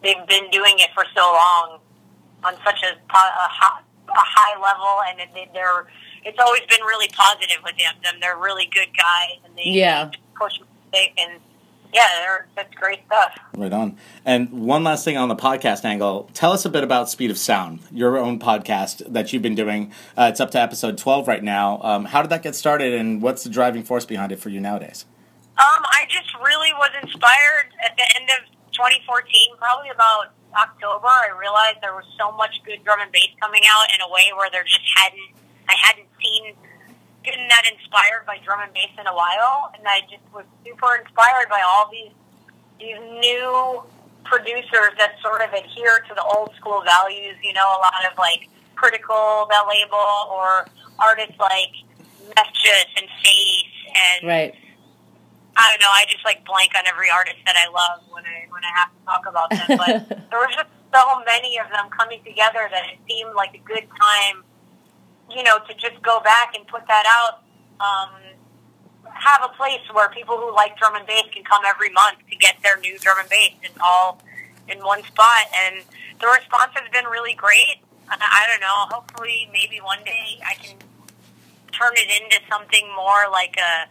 they've 0.03 0.27
been 0.27 0.49
doing 0.51 0.75
it 0.77 0.89
for 0.93 1.05
so 1.15 1.21
long 1.21 1.79
on 2.43 2.53
such 2.63 2.81
a, 2.83 2.95
po- 3.11 3.35
a, 3.35 3.47
high, 3.51 3.81
a 4.07 4.13
high 4.15 4.55
level, 4.61 5.01
and 5.09 5.19
it, 5.37 5.49
they're. 5.53 5.87
It's 6.23 6.37
always 6.39 6.61
been 6.69 6.81
really 6.81 7.07
positive 7.09 7.57
with 7.63 7.77
them. 7.77 7.95
Them, 8.03 8.15
they're 8.21 8.37
really 8.37 8.65
good 8.71 8.89
guys, 8.95 9.39
and 9.45 9.55
they 9.57 9.63
Yeah. 9.79 10.11
push 10.37 10.53
music 10.91 11.13
and 11.17 11.39
yeah, 11.93 12.07
they're, 12.19 12.47
that's 12.55 12.73
great 12.75 12.99
stuff. 13.05 13.39
Right 13.55 13.73
on. 13.73 13.97
And 14.25 14.51
one 14.51 14.83
last 14.83 15.03
thing 15.03 15.17
on 15.17 15.27
the 15.29 15.35
podcast 15.35 15.85
angle. 15.85 16.29
Tell 16.33 16.51
us 16.51 16.65
a 16.65 16.69
bit 16.69 16.83
about 16.83 17.09
Speed 17.09 17.31
of 17.31 17.37
Sound, 17.37 17.79
your 17.91 18.17
own 18.17 18.39
podcast 18.39 19.11
that 19.11 19.33
you've 19.33 19.41
been 19.41 19.55
doing. 19.55 19.91
Uh, 20.17 20.29
it's 20.31 20.39
up 20.39 20.51
to 20.51 20.59
episode 20.59 20.97
12 20.97 21.27
right 21.27 21.43
now. 21.43 21.79
Um, 21.81 22.05
how 22.05 22.21
did 22.21 22.29
that 22.29 22.43
get 22.43 22.55
started, 22.55 22.93
and 22.93 23.21
what's 23.21 23.43
the 23.43 23.49
driving 23.49 23.83
force 23.83 24.05
behind 24.05 24.31
it 24.31 24.39
for 24.39 24.49
you 24.49 24.59
nowadays? 24.59 25.05
Um, 25.57 25.83
I 25.91 26.05
just 26.09 26.33
really 26.35 26.71
was 26.73 26.91
inspired 27.01 27.73
at 27.83 27.97
the 27.97 28.05
end 28.15 28.29
of 28.29 28.47
2014, 28.71 29.57
probably 29.57 29.89
about 29.89 30.31
October. 30.55 31.07
I 31.07 31.35
realized 31.37 31.79
there 31.81 31.95
was 31.95 32.05
so 32.17 32.31
much 32.37 32.61
good 32.65 32.83
drum 32.83 33.01
and 33.01 33.11
bass 33.11 33.29
coming 33.41 33.61
out 33.67 33.87
in 33.93 34.01
a 34.01 34.09
way 34.09 34.31
where 34.37 34.49
there 34.51 34.63
just 34.63 34.85
hadn't, 34.95 35.35
I 35.67 35.75
hadn't 35.75 36.07
seen 36.21 36.55
getting 37.29 37.47
that 37.49 37.63
inspired 37.69 38.25
by 38.25 38.37
drum 38.43 38.61
and 38.61 38.73
bass 38.73 38.89
in 38.99 39.05
a 39.05 39.13
while, 39.13 39.71
and 39.77 39.85
I 39.87 40.01
just 40.09 40.25
was 40.33 40.45
super 40.65 40.95
inspired 40.95 41.49
by 41.49 41.61
all 41.61 41.89
these 41.91 42.11
these 42.79 42.97
new 43.19 43.83
producers 44.23 44.95
that 44.97 45.19
sort 45.21 45.41
of 45.41 45.51
adhere 45.51 45.99
to 46.07 46.13
the 46.15 46.23
old 46.23 46.55
school 46.55 46.81
values. 46.81 47.35
You 47.43 47.53
know, 47.53 47.65
a 47.65 47.79
lot 47.79 48.01
of 48.09 48.17
like 48.17 48.49
critical 48.75 49.47
that 49.49 49.65
label 49.67 50.09
or 50.31 50.65
artists 50.97 51.37
like 51.39 51.73
Mefjus 52.33 52.89
and 52.97 53.07
Phace 53.21 53.75
and 53.89 54.27
Right. 54.27 54.55
I 55.59 55.67
don't 55.71 55.81
know. 55.81 55.91
I 55.91 56.05
just 56.07 56.23
like 56.23 56.45
blank 56.45 56.71
on 56.77 56.87
every 56.87 57.09
artist 57.09 57.37
that 57.45 57.55
I 57.57 57.67
love 57.67 58.01
when 58.09 58.23
I 58.23 58.47
when 58.49 58.63
I 58.63 58.71
have 58.79 58.89
to 58.89 58.99
talk 59.05 59.25
about 59.27 59.49
them. 59.49 59.77
But 59.77 60.29
there 60.31 60.39
was 60.39 60.55
just 60.55 60.69
so 60.93 61.03
many 61.25 61.59
of 61.59 61.69
them 61.69 61.89
coming 61.91 62.23
together 62.23 62.67
that 62.71 62.83
it 62.89 62.97
seemed 63.09 63.35
like 63.35 63.53
a 63.53 63.63
good 63.67 63.85
time, 63.91 64.43
you 65.35 65.43
know, 65.43 65.59
to 65.59 65.73
just 65.75 66.01
go 66.01 66.19
back 66.21 66.55
and 66.55 66.67
put 66.67 66.87
that 66.87 67.05
out. 67.07 67.43
Um, 67.79 68.09
have 69.13 69.41
a 69.43 69.55
place 69.55 69.81
where 69.91 70.09
people 70.09 70.37
who 70.37 70.53
like 70.53 70.77
drum 70.77 70.95
and 70.95 71.05
bass 71.05 71.23
can 71.33 71.43
come 71.43 71.63
every 71.65 71.91
month 71.91 72.19
to 72.29 72.35
get 72.35 72.55
their 72.63 72.77
new 72.79 72.97
drum 72.99 73.17
and 73.19 73.29
bass 73.29 73.53
and 73.63 73.73
all 73.83 74.21
in 74.67 74.79
one 74.79 75.03
spot. 75.03 75.45
And 75.55 75.83
the 76.21 76.27
response 76.27 76.71
has 76.75 76.89
been 76.91 77.05
really 77.05 77.33
great. 77.33 77.81
I 78.09 78.47
don't 78.49 78.61
know. 78.61 78.89
Hopefully, 78.89 79.49
maybe 79.53 79.77
one 79.81 80.03
day 80.03 80.41
I 80.45 80.55
can 80.55 80.77
turn 81.71 81.93
it 81.93 82.09
into 82.09 82.41
something 82.49 82.89
more 82.95 83.29
like 83.31 83.55
a 83.57 83.85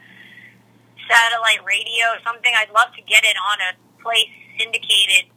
satellite 1.09 1.65
radio, 1.65 2.13
or 2.13 2.21
something. 2.25 2.53
I'd 2.53 2.71
love 2.75 2.93
to 2.97 3.03
get 3.03 3.25
it 3.25 3.37
on 3.39 3.59
a 3.63 4.03
place 4.03 4.29
syndicated 4.59 5.31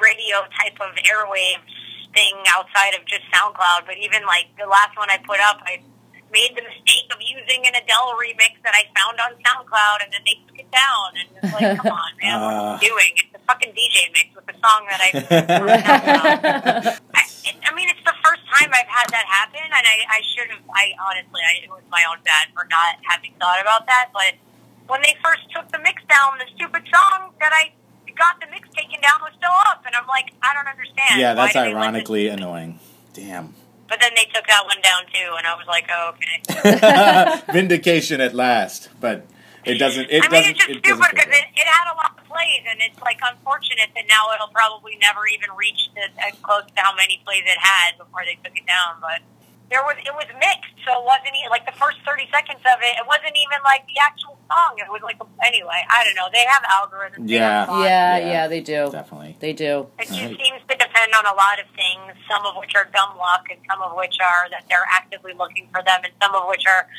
radio 0.00 0.46
type 0.56 0.80
of 0.80 0.96
airwaves 1.04 1.79
thing 2.12 2.34
outside 2.50 2.94
of 2.94 3.04
just 3.06 3.22
SoundCloud. 3.30 3.86
But 3.86 3.98
even 3.98 4.26
like 4.26 4.50
the 4.58 4.66
last 4.66 4.96
one 4.96 5.10
I 5.10 5.18
put 5.22 5.40
up, 5.40 5.62
I 5.64 5.82
made 6.30 6.54
the 6.54 6.62
mistake 6.62 7.10
of 7.10 7.18
using 7.18 7.66
an 7.66 7.74
Adele 7.74 8.14
remix 8.14 8.58
that 8.62 8.74
I 8.74 8.86
found 8.94 9.18
on 9.18 9.34
SoundCloud, 9.42 10.06
and 10.06 10.10
then 10.14 10.22
they 10.22 10.38
took 10.46 10.58
it 10.58 10.70
down. 10.70 11.18
And 11.18 11.26
it's 11.26 11.52
like, 11.54 11.76
come 11.78 11.92
on, 11.92 12.10
man, 12.22 12.38
what 12.40 12.54
are 12.54 12.62
you 12.62 12.78
ah. 12.78 12.86
doing? 12.90 13.12
It's 13.18 13.34
a 13.34 13.42
fucking 13.46 13.74
DJ 13.74 14.10
mix 14.14 14.30
with 14.34 14.46
a 14.46 14.56
song 14.62 14.86
that 14.88 15.00
I. 15.02 15.08
I, 17.14 17.22
I 17.66 17.70
mean, 17.74 17.88
it's 17.90 18.04
the 18.06 18.16
first 18.22 18.42
time 18.46 18.70
I've 18.70 18.90
had 18.90 19.10
that 19.10 19.26
happen, 19.26 19.62
and 19.62 19.84
I, 19.86 19.96
I 20.06 20.20
should 20.22 20.48
have. 20.50 20.62
I 20.70 20.94
honestly, 21.02 21.42
I, 21.42 21.66
it 21.66 21.70
was 21.70 21.82
my 21.90 22.02
own 22.06 22.22
bad 22.22 22.54
for 22.54 22.66
not 22.70 23.02
having 23.02 23.34
thought 23.38 23.60
about 23.60 23.86
that. 23.86 24.10
But 24.14 24.38
when 24.86 25.02
they 25.02 25.14
first 25.22 25.50
took 25.50 25.70
the 25.70 25.78
mix 25.82 26.02
down, 26.06 26.38
the 26.38 26.46
stupid 26.54 26.86
song 26.90 27.34
that 27.42 27.52
I 27.52 27.74
got 28.20 28.38
the 28.38 28.46
mix 28.52 28.68
taken 28.76 29.00
down 29.00 29.18
was 29.24 29.32
still 29.36 29.56
up, 29.72 29.82
and 29.86 29.96
I'm 29.96 30.06
like, 30.06 30.32
I 30.42 30.52
don't 30.54 30.68
understand. 30.68 31.16
Yeah, 31.18 31.34
that's 31.34 31.52
did 31.52 31.64
they 31.64 31.64
let 31.64 31.74
this- 31.74 31.82
ironically 31.82 32.28
annoying. 32.28 32.78
Damn. 33.14 33.54
But 33.88 33.98
then 33.98 34.12
they 34.14 34.30
took 34.32 34.46
that 34.46 34.62
one 34.66 34.78
down 34.82 35.02
too, 35.10 35.34
and 35.36 35.46
I 35.48 35.56
was 35.56 35.66
like, 35.66 35.90
oh, 35.90 36.14
okay. 36.14 37.42
Vindication 37.52 38.20
at 38.20 38.34
last, 38.34 38.88
but 39.00 39.26
it 39.64 39.78
doesn't. 39.82 40.06
It 40.08 40.22
I 40.22 40.28
mean, 40.28 40.30
doesn't. 40.30 40.50
it's 40.50 40.58
just 40.58 40.70
it 40.70 40.78
stupid 40.86 41.10
because 41.10 41.26
it, 41.26 41.44
it 41.58 41.66
had 41.66 41.92
a 41.92 41.96
lot 41.96 42.14
of 42.16 42.24
plays, 42.30 42.62
and 42.70 42.78
it's 42.80 43.00
like 43.02 43.18
unfortunate 43.18 43.90
that 43.96 44.04
now 44.08 44.30
it'll 44.32 44.54
probably 44.54 44.94
never 45.02 45.26
even 45.26 45.50
reach 45.58 45.90
the, 45.98 46.06
as 46.22 46.38
close 46.40 46.62
to 46.70 46.80
how 46.80 46.94
many 46.94 47.20
plays 47.26 47.42
it 47.44 47.58
had 47.58 47.98
before 47.98 48.22
they 48.24 48.38
took 48.46 48.56
it 48.56 48.64
down. 48.64 49.02
But 49.02 49.26
there 49.70 49.86
was 49.86 49.96
it 50.02 50.10
was 50.10 50.26
mixed, 50.42 50.74
so 50.82 50.98
it 50.98 51.04
wasn't 51.06 51.34
even 51.38 51.50
like 51.50 51.64
the 51.64 51.76
first 51.78 52.02
thirty 52.02 52.26
seconds 52.34 52.58
of 52.66 52.78
it. 52.82 52.98
It 52.98 53.06
wasn't 53.06 53.38
even 53.38 53.62
like 53.62 53.86
the 53.86 54.02
actual 54.02 54.34
song. 54.50 54.74
It 54.82 54.90
was 54.90 55.00
like 55.06 55.16
anyway. 55.46 55.86
I 55.86 56.02
don't 56.02 56.18
know. 56.18 56.26
They 56.34 56.42
have 56.42 56.62
algorithms. 56.66 57.26
they 57.30 57.38
have 57.38 57.70
Yeah. 57.70 58.18
Yeah, 58.18 58.18
yeah, 58.18 58.44
they 58.48 58.60
do. 58.60 58.90
Definitely. 58.90 59.36
They 59.38 59.54
do. 59.54 59.86
It 59.98 60.10
just 60.10 60.34
seems 60.34 60.60
to 60.66 60.74
depend 60.74 61.14
on 61.14 61.24
a 61.24 61.34
lot 61.38 61.62
of 61.62 61.70
things, 61.78 62.18
some 62.26 62.42
of 62.44 62.58
which 62.58 62.74
are 62.74 62.90
dumb 62.90 63.16
luck, 63.16 63.46
and 63.50 63.62
some 63.70 63.80
of 63.80 63.94
which 63.96 64.18
are 64.18 64.50
that 64.50 64.66
they're 64.68 64.86
actively 64.90 65.32
looking 65.38 65.70
for 65.70 65.82
them, 65.86 66.02
and 66.02 66.12
some 66.20 66.34
of 66.34 66.50
which 66.50 66.66
are 66.66 66.90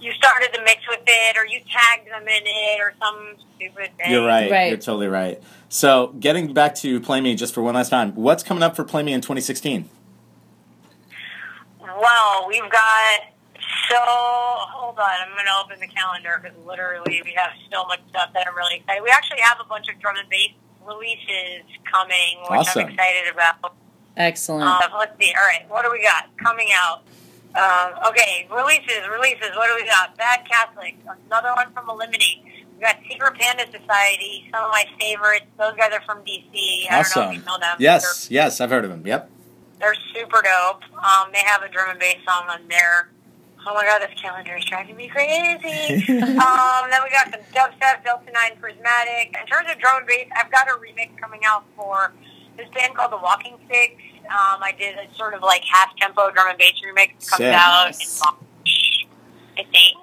you 0.00 0.12
started 0.12 0.50
the 0.52 0.60
mix 0.64 0.86
with 0.88 1.00
it, 1.06 1.36
or 1.36 1.46
you 1.46 1.60
tagged 1.68 2.08
them 2.08 2.22
in 2.28 2.42
it, 2.44 2.80
or 2.80 2.92
some 2.98 3.36
stupid 3.56 3.90
thing. 3.96 4.12
You're 4.12 4.26
right. 4.26 4.68
You're 4.68 4.76
totally 4.76 5.08
right. 5.08 5.42
So, 5.68 6.14
getting 6.20 6.52
back 6.52 6.74
to 6.76 7.00
Play 7.00 7.20
Me 7.20 7.34
just 7.34 7.52
for 7.54 7.62
one 7.62 7.74
last 7.74 7.88
time, 7.88 8.14
what's 8.14 8.42
coming 8.42 8.62
up 8.62 8.76
for 8.76 8.84
Play 8.84 9.02
Me 9.02 9.12
in 9.12 9.20
2016? 9.20 9.88
Well, 11.98 12.46
we've 12.48 12.70
got 12.70 13.20
so. 13.88 13.98
Hold 13.98 14.98
on, 14.98 15.16
I'm 15.24 15.32
going 15.32 15.46
to 15.46 15.56
open 15.64 15.80
the 15.80 15.88
calendar 15.92 16.40
because 16.42 16.56
literally 16.66 17.22
we 17.24 17.32
have 17.36 17.50
so 17.72 17.84
much 17.86 18.00
stuff 18.10 18.30
that 18.34 18.46
I'm 18.46 18.54
really 18.56 18.76
excited. 18.76 19.02
We 19.02 19.10
actually 19.10 19.40
have 19.40 19.58
a 19.60 19.68
bunch 19.68 19.88
of 19.88 19.98
drum 20.00 20.16
and 20.16 20.28
bass 20.28 20.52
releases 20.86 21.64
coming, 21.90 22.40
which 22.50 22.68
Awesome. 22.68 22.82
I'm 22.86 22.88
excited 22.90 23.32
about. 23.32 23.74
Excellent. 24.16 24.64
Um, 24.64 24.92
let's 24.98 25.18
see. 25.18 25.32
All 25.36 25.46
right, 25.46 25.68
what 25.68 25.84
do 25.84 25.90
we 25.90 26.02
got 26.02 26.28
coming 26.36 26.68
out? 26.72 27.02
Um, 27.56 28.08
okay, 28.08 28.46
releases, 28.50 29.08
releases. 29.10 29.56
What 29.56 29.68
do 29.68 29.74
we 29.74 29.88
got? 29.88 30.16
Bad 30.16 30.46
Catholic, 30.48 30.96
another 31.26 31.52
one 31.56 31.72
from 31.72 31.88
Eliminate. 31.88 32.44
We 32.76 32.82
got 32.82 32.96
Secret 33.10 33.34
Panda 33.34 33.64
Society, 33.66 34.48
some 34.52 34.64
of 34.64 34.70
my 34.70 34.84
favorites. 35.00 35.46
Those 35.58 35.74
guys 35.76 35.92
are 35.92 36.02
from 36.02 36.18
DC. 36.24 36.90
I 36.90 37.02
don't 37.02 37.16
know 37.16 37.30
if 37.30 37.38
you 37.38 37.44
know 37.44 37.58
them. 37.58 37.76
Yes, 37.78 38.28
yes, 38.30 38.60
I've 38.60 38.70
heard 38.70 38.84
of 38.84 38.90
them. 38.90 39.06
Yep. 39.06 39.30
They're, 39.78 39.92
they're 39.92 39.94
super 40.14 40.42
dope. 40.42 40.82
Um, 40.94 41.32
they 41.32 41.40
have 41.44 41.62
a 41.62 41.68
drum 41.68 41.90
and 41.90 41.98
bass 41.98 42.18
song 42.26 42.48
on 42.48 42.68
there. 42.68 43.10
Oh 43.68 43.74
my 43.74 43.84
god, 43.84 44.00
this 44.00 44.14
calendar 44.20 44.56
is 44.56 44.64
driving 44.64 44.96
me 44.96 45.08
crazy. 45.08 45.94
um, 46.12 46.82
then 46.88 47.00
we 47.02 47.10
got 47.10 47.32
some 47.32 47.42
dubstep, 47.52 48.04
Delta 48.04 48.30
9 48.32 48.52
Prismatic. 48.60 49.34
In 49.40 49.46
terms 49.46 49.68
of 49.70 49.78
drum 49.80 49.98
and 49.98 50.06
bass, 50.06 50.28
I've 50.36 50.52
got 50.52 50.68
a 50.68 50.78
remix 50.78 51.16
coming 51.20 51.40
out 51.44 51.64
for 51.74 52.12
this 52.56 52.68
band 52.74 52.94
called 52.94 53.10
The 53.10 53.18
Walking 53.18 53.56
Sticks. 53.66 54.02
Um, 54.26 54.62
I 54.62 54.72
did 54.78 54.96
a 54.96 55.12
sort 55.16 55.34
of 55.34 55.42
like 55.42 55.62
half 55.64 55.96
tempo 55.96 56.30
drum 56.30 56.48
and 56.48 56.58
bass 56.58 56.74
remix. 56.84 57.10
It 57.10 57.26
comes 57.26 57.38
Sick. 57.38 57.54
out 57.54 57.86
in 57.86 58.18
March, 58.20 59.06
I 59.58 59.62
think. 59.64 59.98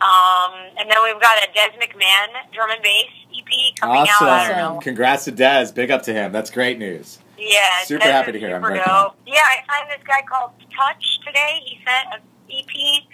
Um, 0.00 0.52
and 0.78 0.90
then 0.90 0.96
we've 1.04 1.20
got 1.20 1.36
a 1.38 1.46
Des 1.52 1.76
McMahon 1.78 2.52
drum 2.52 2.70
and 2.70 2.82
bass 2.82 3.06
EP 3.36 3.76
coming 3.78 3.98
out. 3.98 4.22
I 4.22 4.48
don't 4.48 4.56
know. 4.56 4.64
Awesome. 4.70 4.80
Congrats 4.80 5.24
to 5.26 5.32
Dez. 5.32 5.74
Big 5.74 5.90
up 5.90 6.02
to 6.04 6.12
him. 6.12 6.32
That's 6.32 6.50
great 6.50 6.78
news. 6.78 7.18
Yeah, 7.40 7.82
Super 7.84 8.04
happy 8.04 8.32
to 8.32 8.38
hear. 8.38 8.54
I'm 8.56 8.62
very 8.62 8.78
dope. 8.78 9.16
Yeah, 9.26 9.40
I 9.40 9.64
signed 9.66 9.90
this 9.90 10.06
guy 10.06 10.20
called 10.28 10.52
Touch 10.76 11.18
today. 11.26 11.60
He 11.64 11.80
sent 11.84 12.14
an 12.14 12.20
EP. 12.52 13.04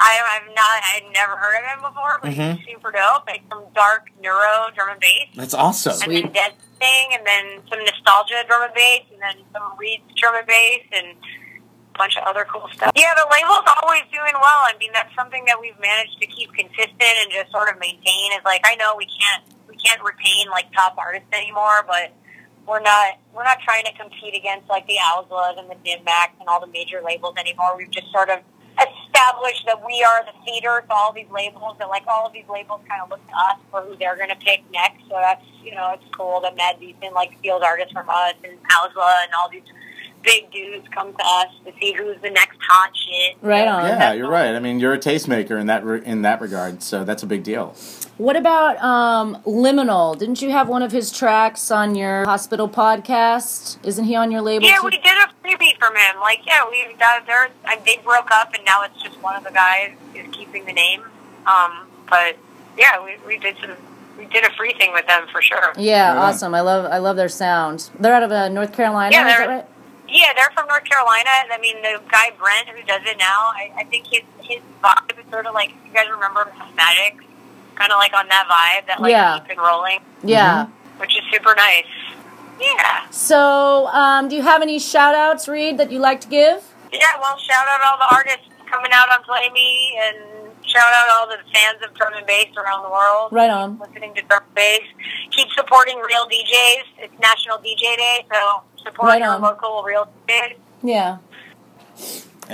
I, 0.00 0.40
I've 0.40 0.48
not, 0.56 0.80
I'd 0.96 1.12
never 1.12 1.36
heard 1.36 1.54
of 1.62 1.64
him 1.70 1.80
before, 1.84 2.18
but 2.22 2.32
Mhm. 2.32 2.58
he's 2.58 2.66
super 2.74 2.90
dope. 2.90 3.26
Like 3.26 3.42
some 3.48 3.64
dark 3.74 4.08
neuro 4.20 4.70
drum 4.74 4.88
and 4.90 5.00
bass. 5.00 5.28
That's 5.36 5.54
awesome. 5.54 6.00
And 6.02 6.12
then 6.24 6.32
Dead 6.32 6.52
Thing, 6.80 7.06
and 7.14 7.24
then 7.24 7.62
some 7.70 7.78
nostalgia 7.84 8.42
drum 8.48 8.62
and 8.64 8.74
bass, 8.74 9.02
and 9.12 9.20
then 9.22 9.36
some 9.52 9.76
Reed's 9.78 10.02
drum 10.16 10.34
and 10.34 10.46
bass, 10.46 10.82
and 10.90 11.06
a 11.14 11.98
bunch 11.98 12.16
of 12.16 12.24
other 12.24 12.44
cool 12.50 12.66
stuff. 12.72 12.90
Yeah, 12.96 13.14
the 13.14 13.28
label's 13.30 13.62
always 13.82 14.02
doing 14.10 14.34
well. 14.34 14.60
I 14.66 14.74
mean, 14.80 14.90
that's 14.92 15.14
something 15.14 15.44
that 15.44 15.60
we've 15.60 15.78
managed 15.78 16.18
to 16.20 16.26
keep 16.26 16.52
consistent 16.54 17.14
and 17.22 17.30
just 17.30 17.52
sort 17.52 17.68
of 17.68 17.78
maintain. 17.78 18.32
Is 18.32 18.42
like 18.44 18.62
I 18.64 18.74
know 18.74 18.96
we 18.98 19.06
can't 19.06 19.44
we 19.68 19.76
can't 19.76 20.02
retain 20.02 20.50
like 20.50 20.72
top 20.72 20.96
artists 20.98 21.28
anymore, 21.32 21.84
but 21.86 22.10
we're 22.66 22.80
not 22.80 23.18
we're 23.34 23.44
not 23.44 23.58
trying 23.60 23.84
to 23.84 23.92
compete 23.92 24.34
against 24.34 24.68
like 24.68 24.86
the 24.86 24.96
Owslas 24.96 25.58
and 25.58 25.70
the 25.70 25.76
Dim 25.84 26.04
Mak 26.04 26.34
and 26.40 26.48
all 26.48 26.60
the 26.60 26.70
major 26.72 27.00
labels 27.04 27.34
anymore. 27.38 27.76
We've 27.76 27.90
just 27.90 28.10
sort 28.12 28.30
of 28.30 28.40
established 28.74 29.64
that 29.66 29.84
we 29.84 30.02
are 30.02 30.24
the 30.24 30.34
feeder 30.44 30.84
to 30.86 30.92
all 30.92 31.12
these 31.12 31.30
labels, 31.30 31.76
and 31.80 31.88
like 31.88 32.04
all 32.06 32.26
of 32.26 32.32
these 32.32 32.48
labels 32.50 32.80
kind 32.88 33.02
of 33.02 33.10
look 33.10 33.24
to 33.28 33.34
us 33.34 33.58
for 33.70 33.82
who 33.82 33.96
they're 33.96 34.16
going 34.16 34.30
to 34.30 34.36
pick 34.36 34.64
next. 34.72 35.02
So 35.08 35.16
that's 35.20 35.44
you 35.62 35.74
know 35.74 35.92
it's 35.94 36.04
cool 36.16 36.40
that 36.40 36.56
Mad 36.56 36.80
Decent 36.80 37.12
like 37.12 37.36
steals 37.38 37.62
artists 37.62 37.92
from 37.92 38.08
us 38.08 38.34
and 38.42 38.58
Owsla 38.70 39.24
and 39.24 39.32
all 39.38 39.48
these 39.50 39.66
big 40.24 40.50
dudes 40.50 40.86
come 40.92 41.12
to 41.12 41.22
us 41.24 41.48
to 41.66 41.72
see 41.78 41.92
who's 41.92 42.16
the 42.22 42.30
next 42.30 42.58
hot 42.60 42.90
shit. 42.96 43.36
Right 43.42 43.66
on. 43.68 43.84
Yeah, 43.86 44.12
you're 44.14 44.28
right. 44.30 44.54
I 44.54 44.58
mean, 44.58 44.80
you're 44.80 44.94
a 44.94 44.98
tastemaker 44.98 45.60
in 45.60 45.66
that 45.66 45.84
re- 45.84 46.02
in 46.04 46.22
that 46.22 46.40
regard, 46.40 46.82
so 46.82 47.04
that's 47.04 47.22
a 47.22 47.26
big 47.26 47.42
deal. 47.44 47.74
What 48.16 48.36
about 48.36 48.80
um, 48.82 49.36
Liminal? 49.44 50.16
Didn't 50.18 50.40
you 50.40 50.50
have 50.50 50.68
one 50.68 50.82
of 50.82 50.92
his 50.92 51.10
tracks 51.10 51.70
on 51.70 51.94
your 51.96 52.24
hospital 52.24 52.68
podcast? 52.68 53.76
Isn't 53.84 54.04
he 54.04 54.14
on 54.14 54.30
your 54.30 54.40
label 54.40 54.66
Yeah, 54.66 54.76
too? 54.78 54.84
we 54.84 54.90
did 54.92 55.04
a 55.06 55.28
freebie 55.42 55.76
from 55.78 55.94
him. 55.96 56.20
Like, 56.20 56.46
yeah, 56.46 56.60
we 56.70 56.94
that, 56.98 57.24
there. 57.26 57.48
They 57.84 57.98
broke 58.04 58.30
up, 58.30 58.54
and 58.54 58.64
now 58.64 58.82
it's 58.84 59.00
just 59.02 59.20
one 59.22 59.36
of 59.36 59.44
the 59.44 59.50
guys 59.50 59.92
is 60.14 60.26
keeping 60.32 60.64
the 60.64 60.72
name. 60.72 61.02
Um, 61.46 61.86
but 62.08 62.36
yeah, 62.78 63.02
we, 63.04 63.16
we 63.26 63.38
did 63.38 63.56
some. 63.60 63.70
We 64.16 64.26
did 64.26 64.44
a 64.44 64.50
free 64.52 64.72
thing 64.74 64.92
with 64.92 65.08
them 65.08 65.26
for 65.32 65.42
sure. 65.42 65.72
Yeah, 65.76 66.16
awesome. 66.16 66.54
I 66.54 66.60
love 66.60 66.84
I 66.90 66.98
love 66.98 67.16
their 67.16 67.28
sound. 67.28 67.90
They're 67.98 68.14
out 68.14 68.22
of 68.22 68.30
uh, 68.30 68.48
North 68.48 68.72
Carolina, 68.72 69.12
Yeah, 69.12 69.26
is 69.26 69.36
they're- 69.36 69.46
that 69.48 69.54
right? 69.54 69.68
Yeah, 70.14 70.30
they're 70.36 70.50
from 70.54 70.68
North 70.68 70.84
Carolina. 70.84 71.28
I 71.50 71.58
mean, 71.60 71.82
the 71.82 72.00
guy 72.08 72.30
Brent 72.38 72.68
who 72.68 72.82
does 72.86 73.02
it 73.04 73.18
now, 73.18 73.50
I, 73.50 73.72
I 73.78 73.84
think 73.84 74.06
his 74.06 74.22
his 74.40 74.60
vibe 74.82 75.18
is 75.18 75.28
sort 75.30 75.46
of 75.46 75.54
like 75.54 75.70
you 75.84 75.92
guys 75.92 76.06
remember 76.08 76.44
Cosmetics. 76.56 77.24
kind 77.74 77.90
of 77.90 77.98
like 77.98 78.14
on 78.14 78.28
that 78.28 78.46
vibe 78.46 78.86
that 78.86 79.02
like 79.02 79.10
Yeah. 79.10 79.40
keep 79.46 79.58
rolling, 79.58 79.98
Yeah. 80.22 80.66
which 80.98 81.16
is 81.18 81.22
super 81.32 81.54
nice. 81.56 81.90
Yeah. 82.60 83.10
So, 83.10 83.88
um, 83.88 84.28
do 84.28 84.36
you 84.36 84.42
have 84.42 84.62
any 84.62 84.78
shout 84.78 85.16
outs, 85.16 85.48
Reid, 85.48 85.76
that 85.78 85.90
you 85.90 85.98
like 85.98 86.20
to 86.20 86.28
give? 86.28 86.62
Yeah, 86.92 87.18
well, 87.20 87.36
shout 87.38 87.66
out 87.66 87.80
all 87.82 87.98
the 87.98 88.14
artists 88.14 88.46
coming 88.70 88.92
out 88.92 89.10
on 89.10 89.24
Play 89.24 89.50
Me, 89.50 89.98
and 90.00 90.16
shout 90.74 90.92
out 90.92 91.08
all 91.10 91.28
the 91.28 91.38
fans 91.52 91.78
of 91.84 91.94
drum 91.94 92.12
and 92.14 92.26
bass 92.26 92.48
around 92.56 92.82
the 92.82 92.90
world. 92.90 93.32
Right 93.32 93.50
on. 93.50 93.78
Listening 93.78 94.14
to 94.14 94.22
drum 94.22 94.42
and 94.44 94.54
bass. 94.54 94.82
Keep 95.30 95.48
supporting 95.56 95.98
real 95.98 96.26
DJs. 96.26 96.84
It's 96.98 97.18
National 97.20 97.58
DJ 97.58 97.96
Day, 97.96 98.26
so 98.32 98.62
support 98.82 99.08
Right 99.08 99.22
your 99.22 99.38
local 99.38 99.82
real 99.84 100.08
DJs. 100.28 100.56
Yeah. 100.82 101.18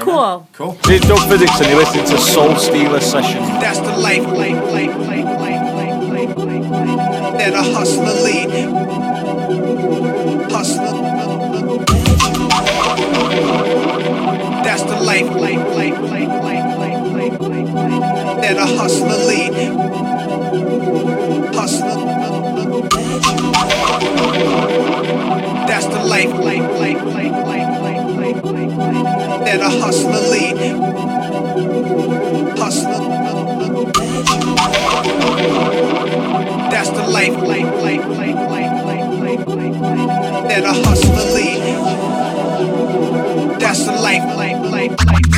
Cool. 0.00 0.46
Cool. 0.52 0.72
This 0.84 1.02
is 1.02 1.08
Doug 1.08 1.28
Physics, 1.28 1.58
and 1.60 1.68
you're 1.70 1.78
listening 1.78 2.04
to 2.06 2.18
Soul 2.18 2.54
Stealer 2.56 3.00
Sessions. 3.00 3.48
That's 3.58 3.80
the 3.80 3.96
life, 3.96 4.24
life, 4.26 4.62
life, 4.70 4.94
life, 4.96 5.24
life, 5.24 5.74
life, 5.74 6.06
life, 6.12 6.36
life, 6.36 6.70
life 6.70 7.00
that 7.40 7.54
a 7.54 7.62
hustler 7.74 8.04
lead. 8.22 8.50
Hustler. 10.52 10.92
That's 14.62 14.82
the 14.82 15.00
life, 15.00 15.26
life, 15.30 15.40
life, 15.40 15.40
life, 15.40 15.59
that 18.42 18.56
a 18.56 18.66
hustler 18.78 19.18
lead. 19.28 19.54
Hustler. 21.54 21.98
That's 25.66 25.86
the 25.86 26.02
life, 26.04 26.32
life, 26.32 26.70
life, 26.80 27.02
life, 27.02 27.32
life, 27.46 27.80
life, 27.80 28.14
life, 28.16 28.44
life, 28.44 29.44
that 29.44 29.60
a 29.60 29.70
hustler 29.82 30.22
lead. 30.30 30.56
Hustler. 32.58 33.00
That's 36.70 36.90
the 36.90 37.06
life, 37.08 37.36
life, 37.36 37.74
life, 37.82 38.06
life, 38.06 38.36
life, 38.50 38.72
life, 38.82 39.10
life, 39.20 39.46
life, 39.46 39.80
that 40.48 40.64
a 40.64 40.72
hustler 40.88 41.26
lead. 41.34 41.60
That's 43.60 43.84
the 43.84 43.92
life, 43.92 44.24
life, 44.36 44.60
life, 44.70 44.90
life, 44.90 45.06
life. 45.06 45.29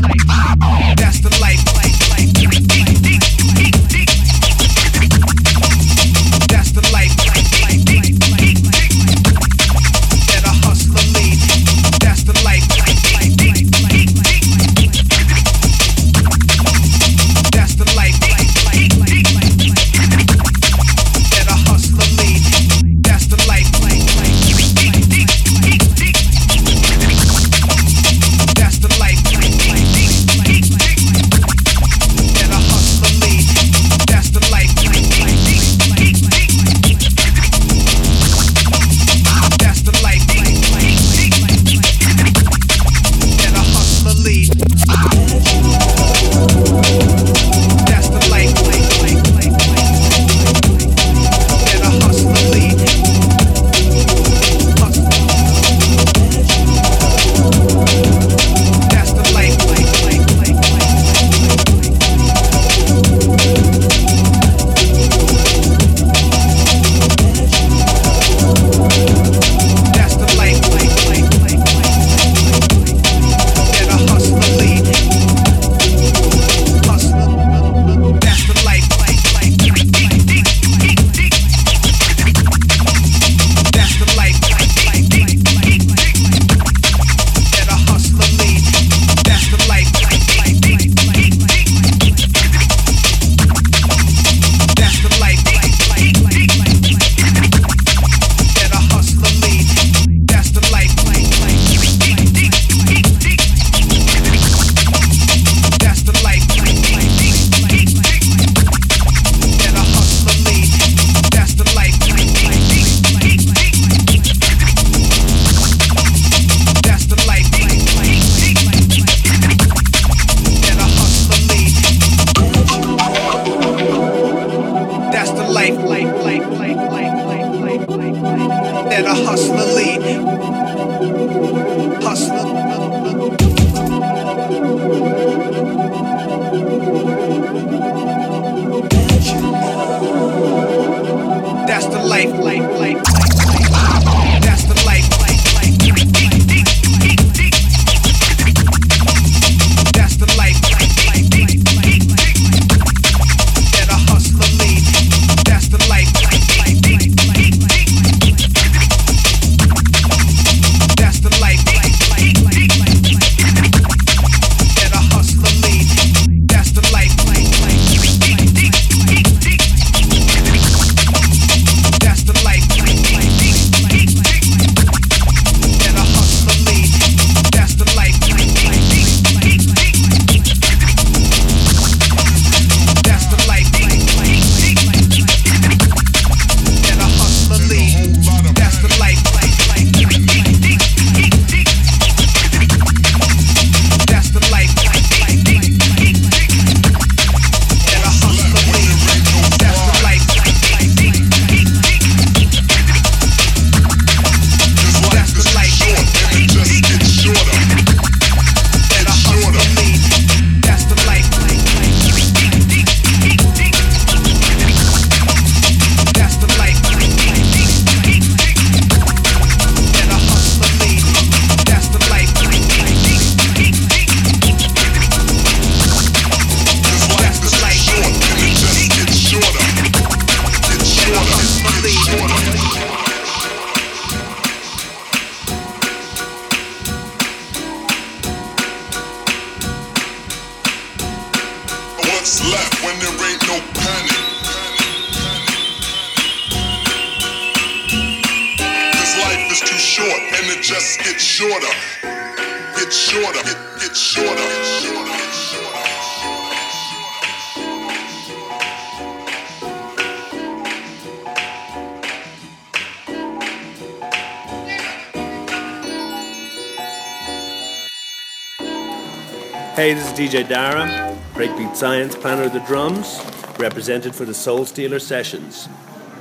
DJ 270.32 270.48
Dara, 270.48 271.14
breakbeat 271.34 271.76
science 271.76 272.16
Planet 272.16 272.46
of 272.46 272.52
the 272.54 272.60
Drums, 272.60 273.20
represented 273.58 274.14
for 274.14 274.24
the 274.24 274.32
Soul 274.32 274.64
Stealer 274.64 274.98
sessions. 274.98 275.68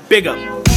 Big 0.10 0.28
up! 0.28 0.71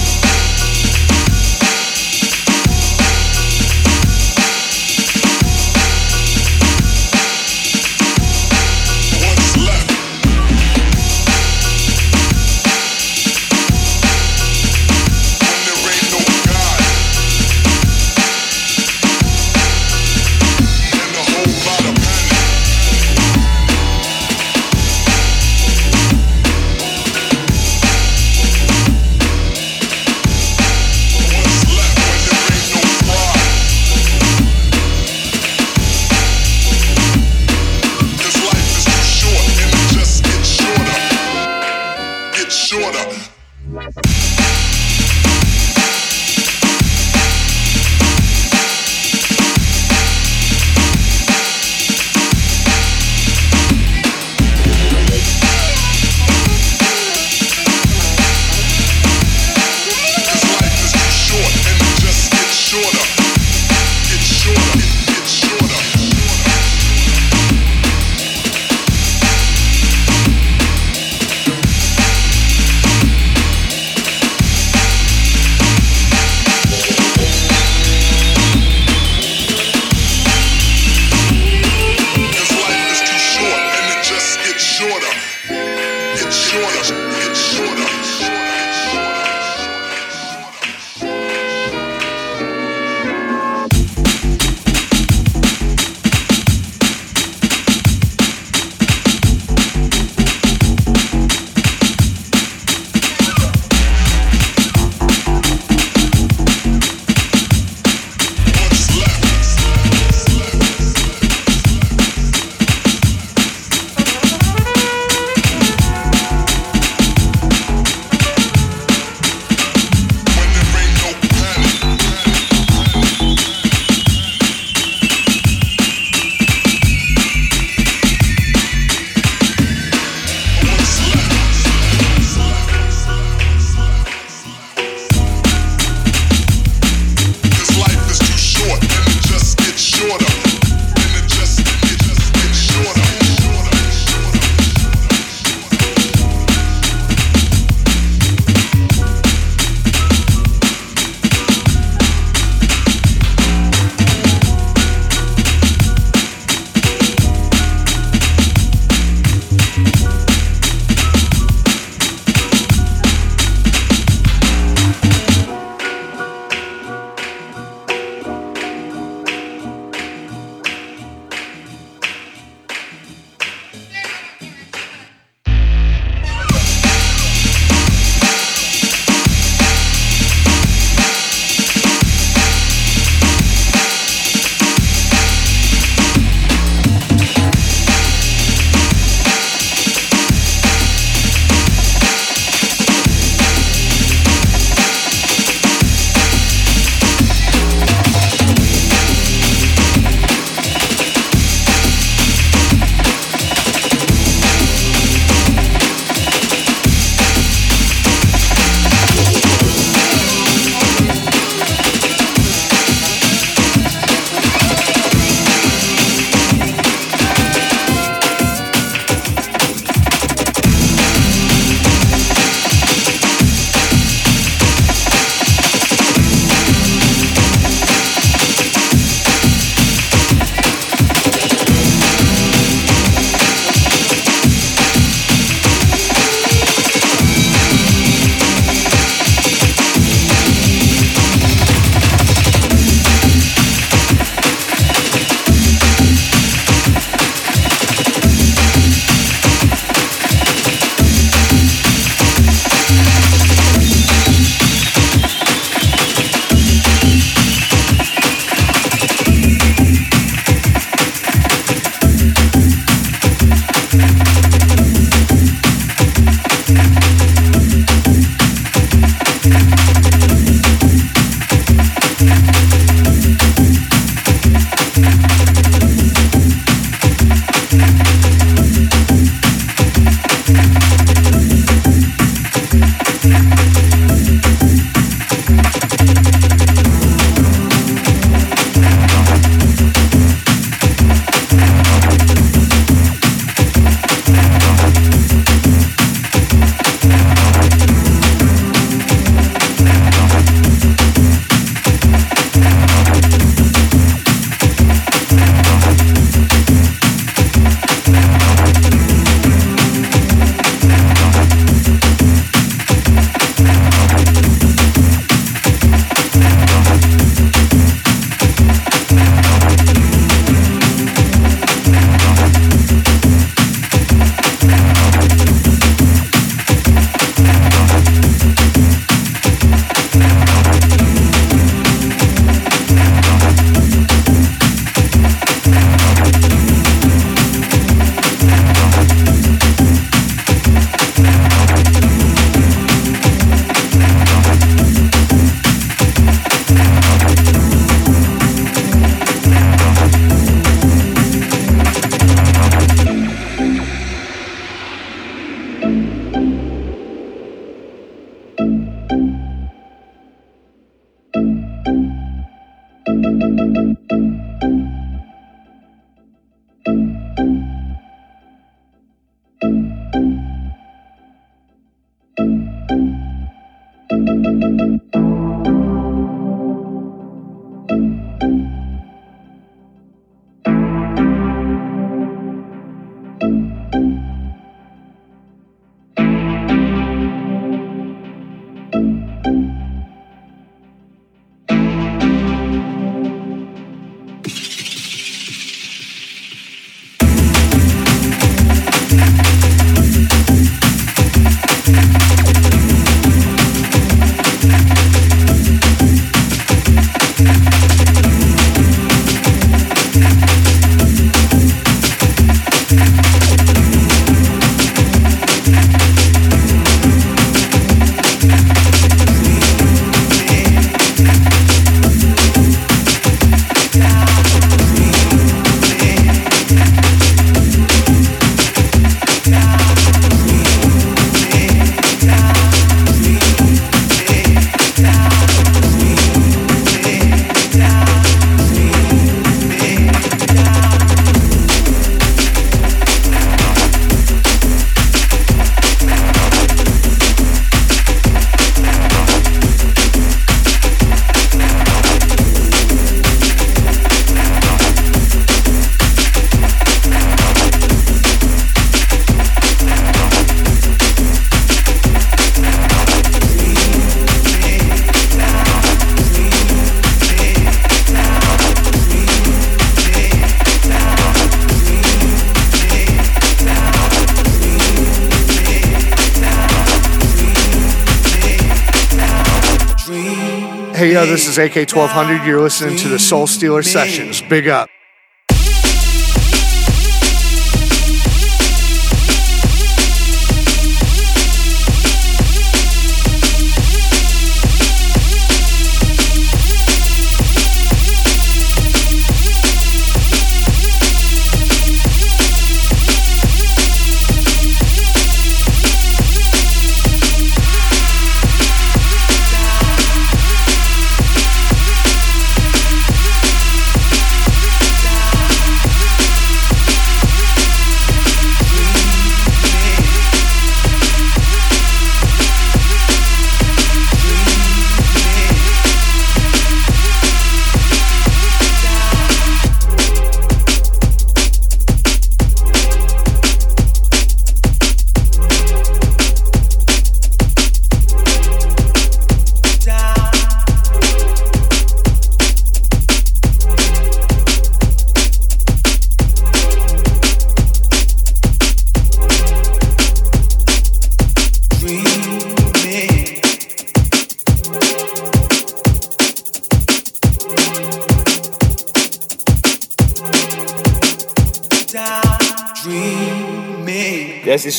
is 481.54 481.58
AK 481.58 481.88
1200. 481.88 482.46
You're 482.46 482.60
listening 482.60 482.96
to 482.98 483.08
the 483.08 483.18
Soul 483.18 483.46
Stealer 483.46 483.82
Sessions. 483.82 484.42
Big 484.42 484.66
up. 484.66 484.88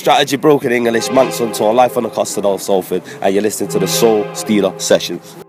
Strategy 0.06 0.38
Broken 0.38 0.72
English, 0.72 1.10
months 1.10 1.42
on 1.42 1.52
tour, 1.52 1.74
life 1.74 1.98
on 1.98 2.04
the 2.04 2.12
cost 2.12 2.38
of 2.38 2.62
Salford, 2.62 3.02
and 3.24 3.34
you're 3.34 3.42
listening 3.42 3.72
to 3.72 3.80
the 3.80 3.88
Soul 3.88 4.24
Stealer 4.36 4.80
Sessions. 4.80 5.45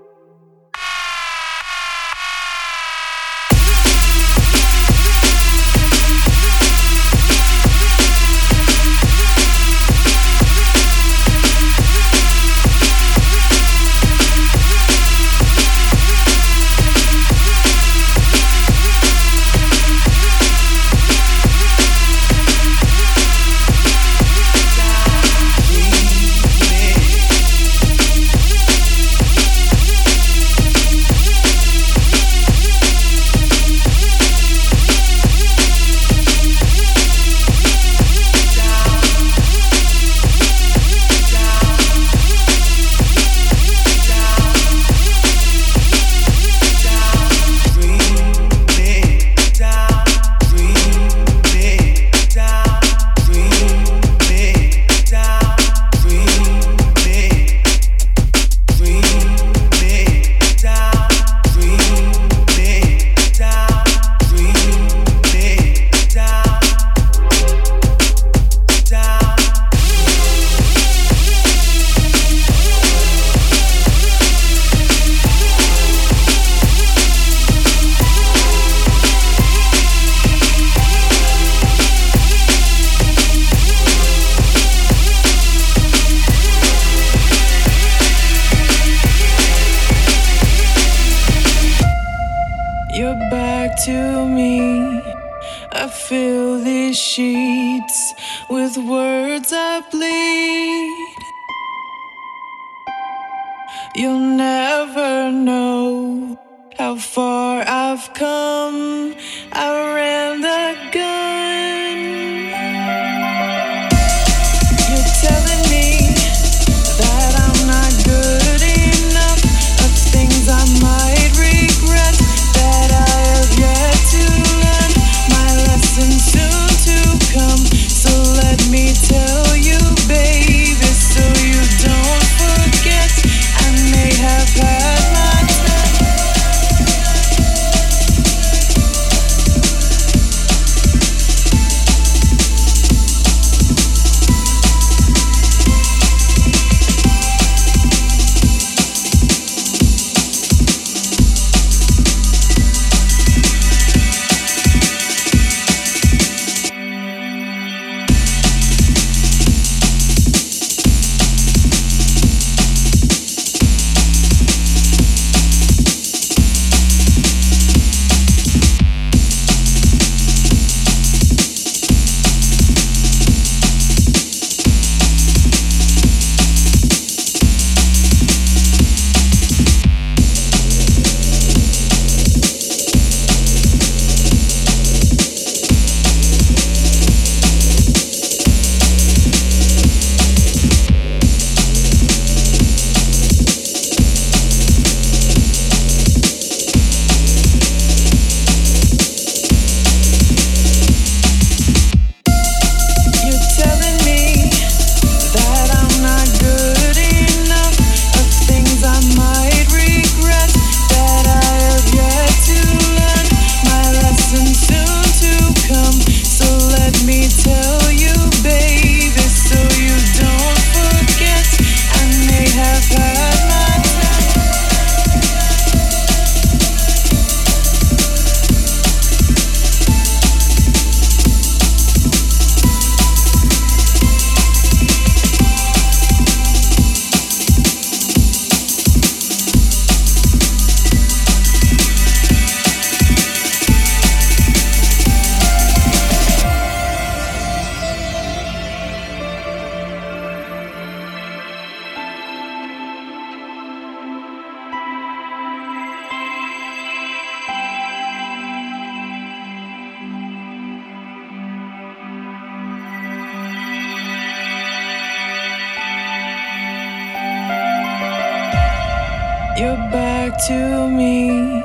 your 269.58 269.76
back 269.90 270.32
to 270.46 270.88
me. 270.88 271.62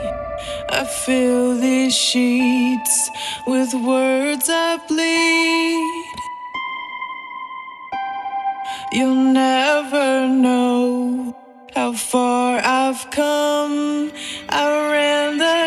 I 0.70 0.86
fill 0.86 1.56
these 1.58 1.94
sheets 1.94 3.10
with 3.46 3.74
words 3.74 4.48
I 4.50 4.78
bleed. 4.88 6.06
You'll 8.94 9.34
never 9.34 10.28
know 10.28 11.36
how 11.76 11.94
far 11.94 12.62
I've 12.64 13.12
come. 13.12 14.12
I 14.50 14.92
ran 14.92 15.38
the 15.38 15.61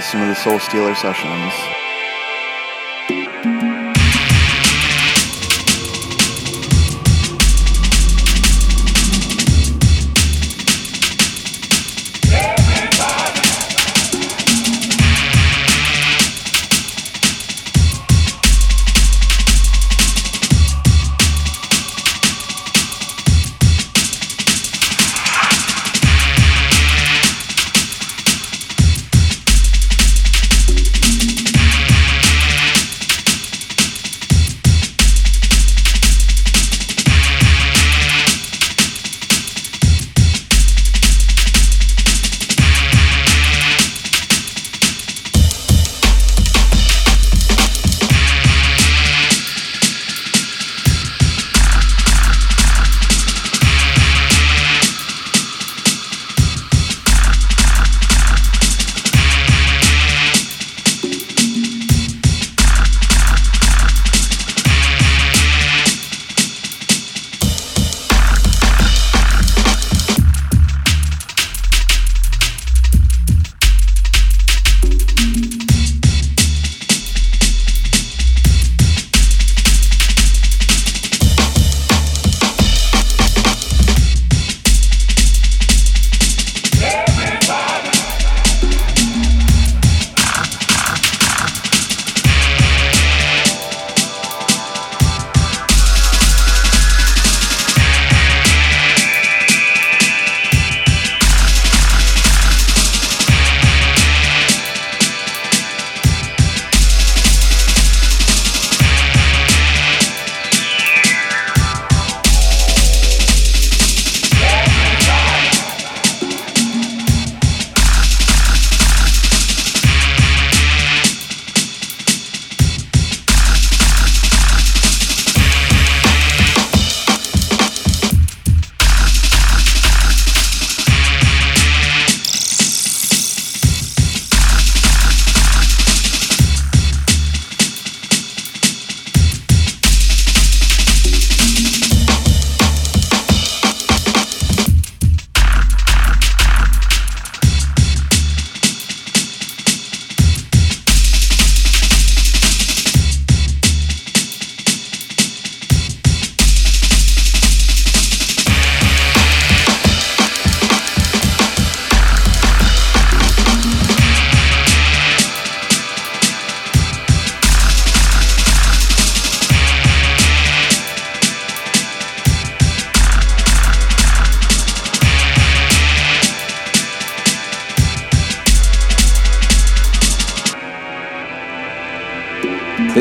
Gridlock. 0.00 0.12
You're 0.12 0.22
to 0.22 0.28
the 0.28 0.34
Soul 0.34 0.58
Stealer 0.58 0.94
Sessions. 0.94 1.89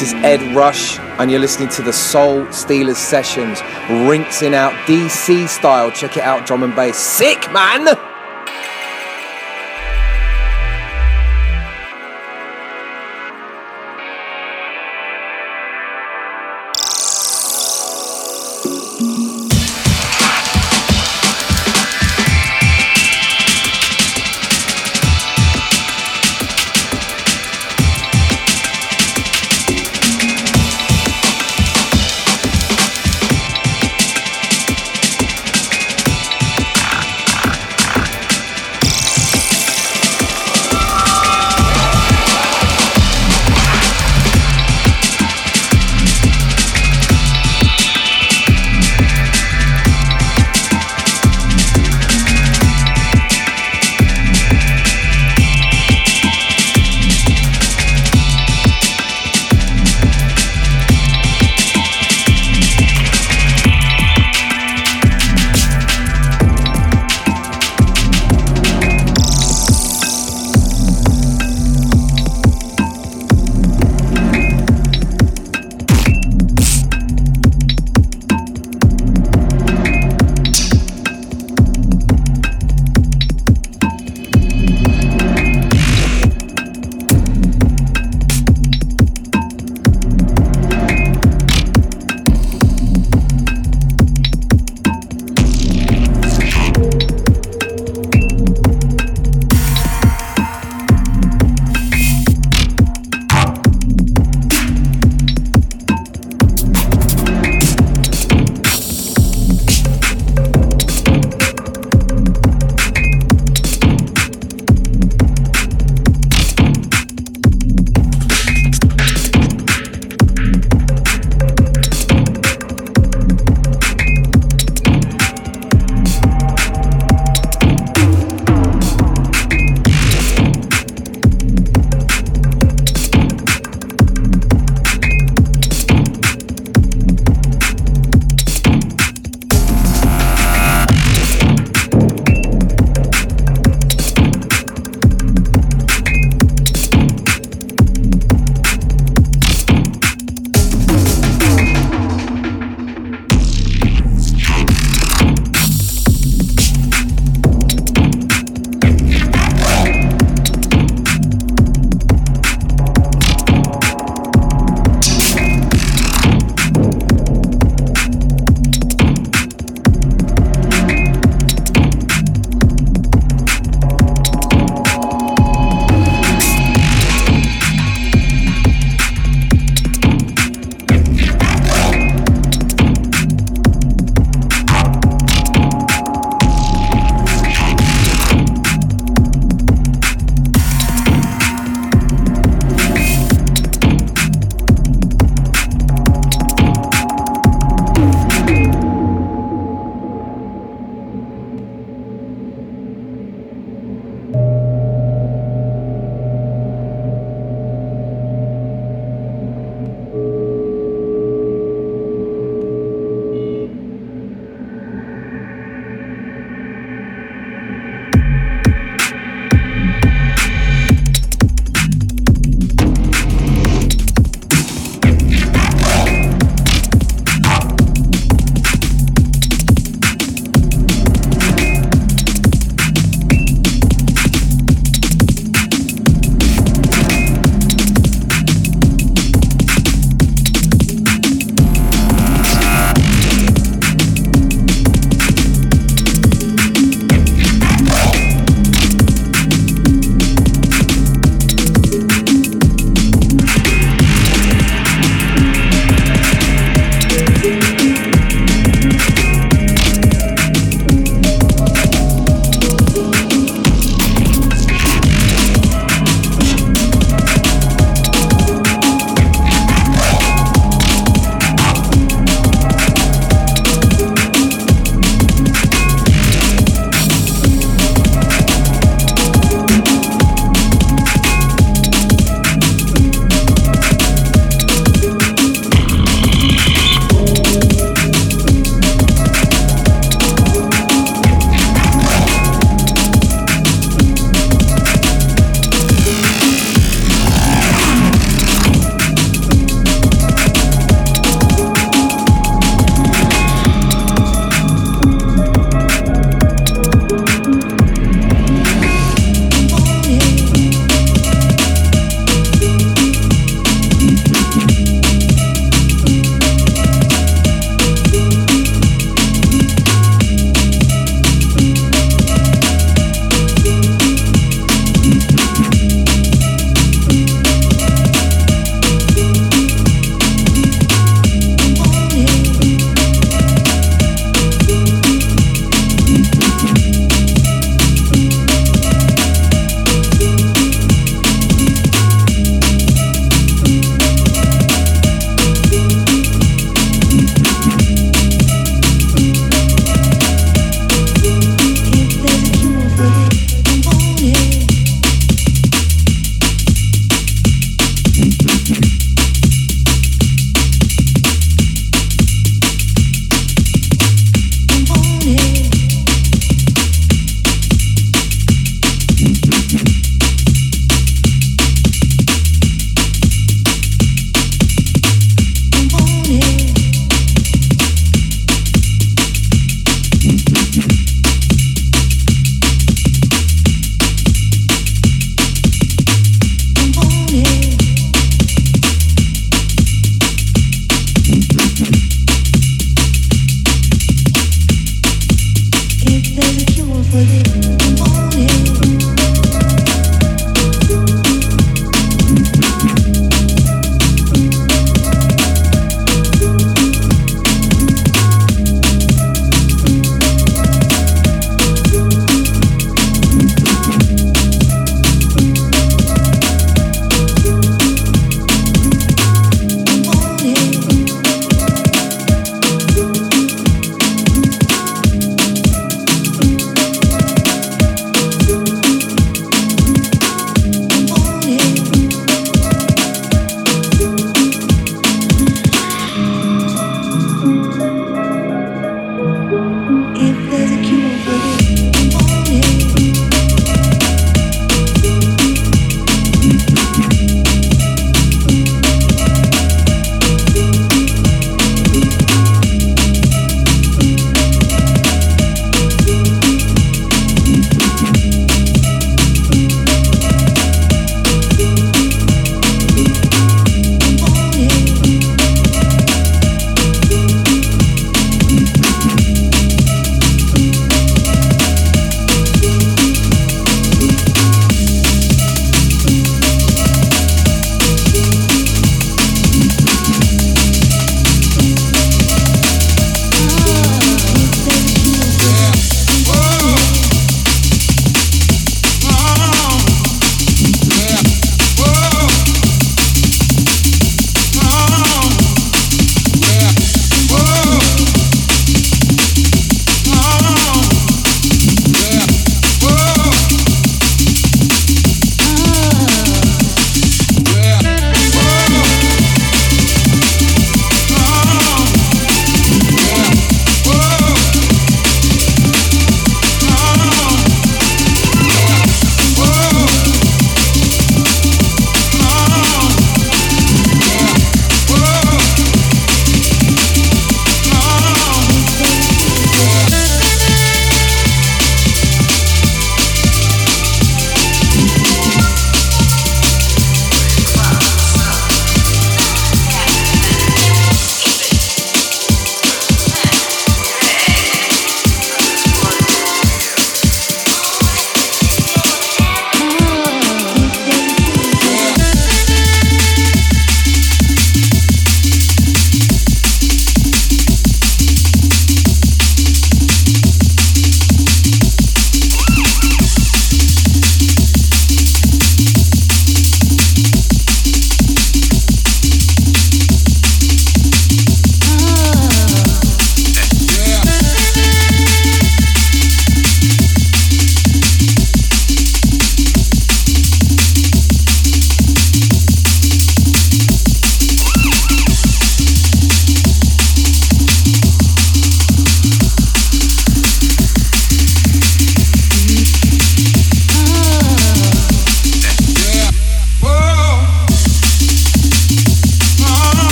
This 0.00 0.14
is 0.14 0.24
Ed 0.24 0.56
Rush, 0.56 0.98
and 0.98 1.30
you're 1.30 1.40
listening 1.40 1.68
to 1.68 1.82
the 1.82 1.92
Soul 1.92 2.50
Stealers 2.52 2.96
Sessions, 2.96 3.60
rinsing 4.08 4.54
out 4.54 4.72
DC 4.86 5.46
style. 5.46 5.90
Check 5.90 6.16
it 6.16 6.22
out, 6.22 6.46
drum 6.46 6.62
and 6.62 6.74
bass. 6.74 6.96
Sick, 6.96 7.52
man! 7.52 8.09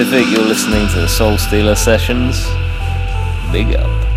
Pacific, 0.00 0.30
you're 0.30 0.46
listening 0.46 0.88
to 0.88 1.00
the 1.00 1.06
Soul 1.06 1.36
Stealer 1.36 1.74
Sessions. 1.74 2.46
Big 3.52 3.76
up. 3.76 4.09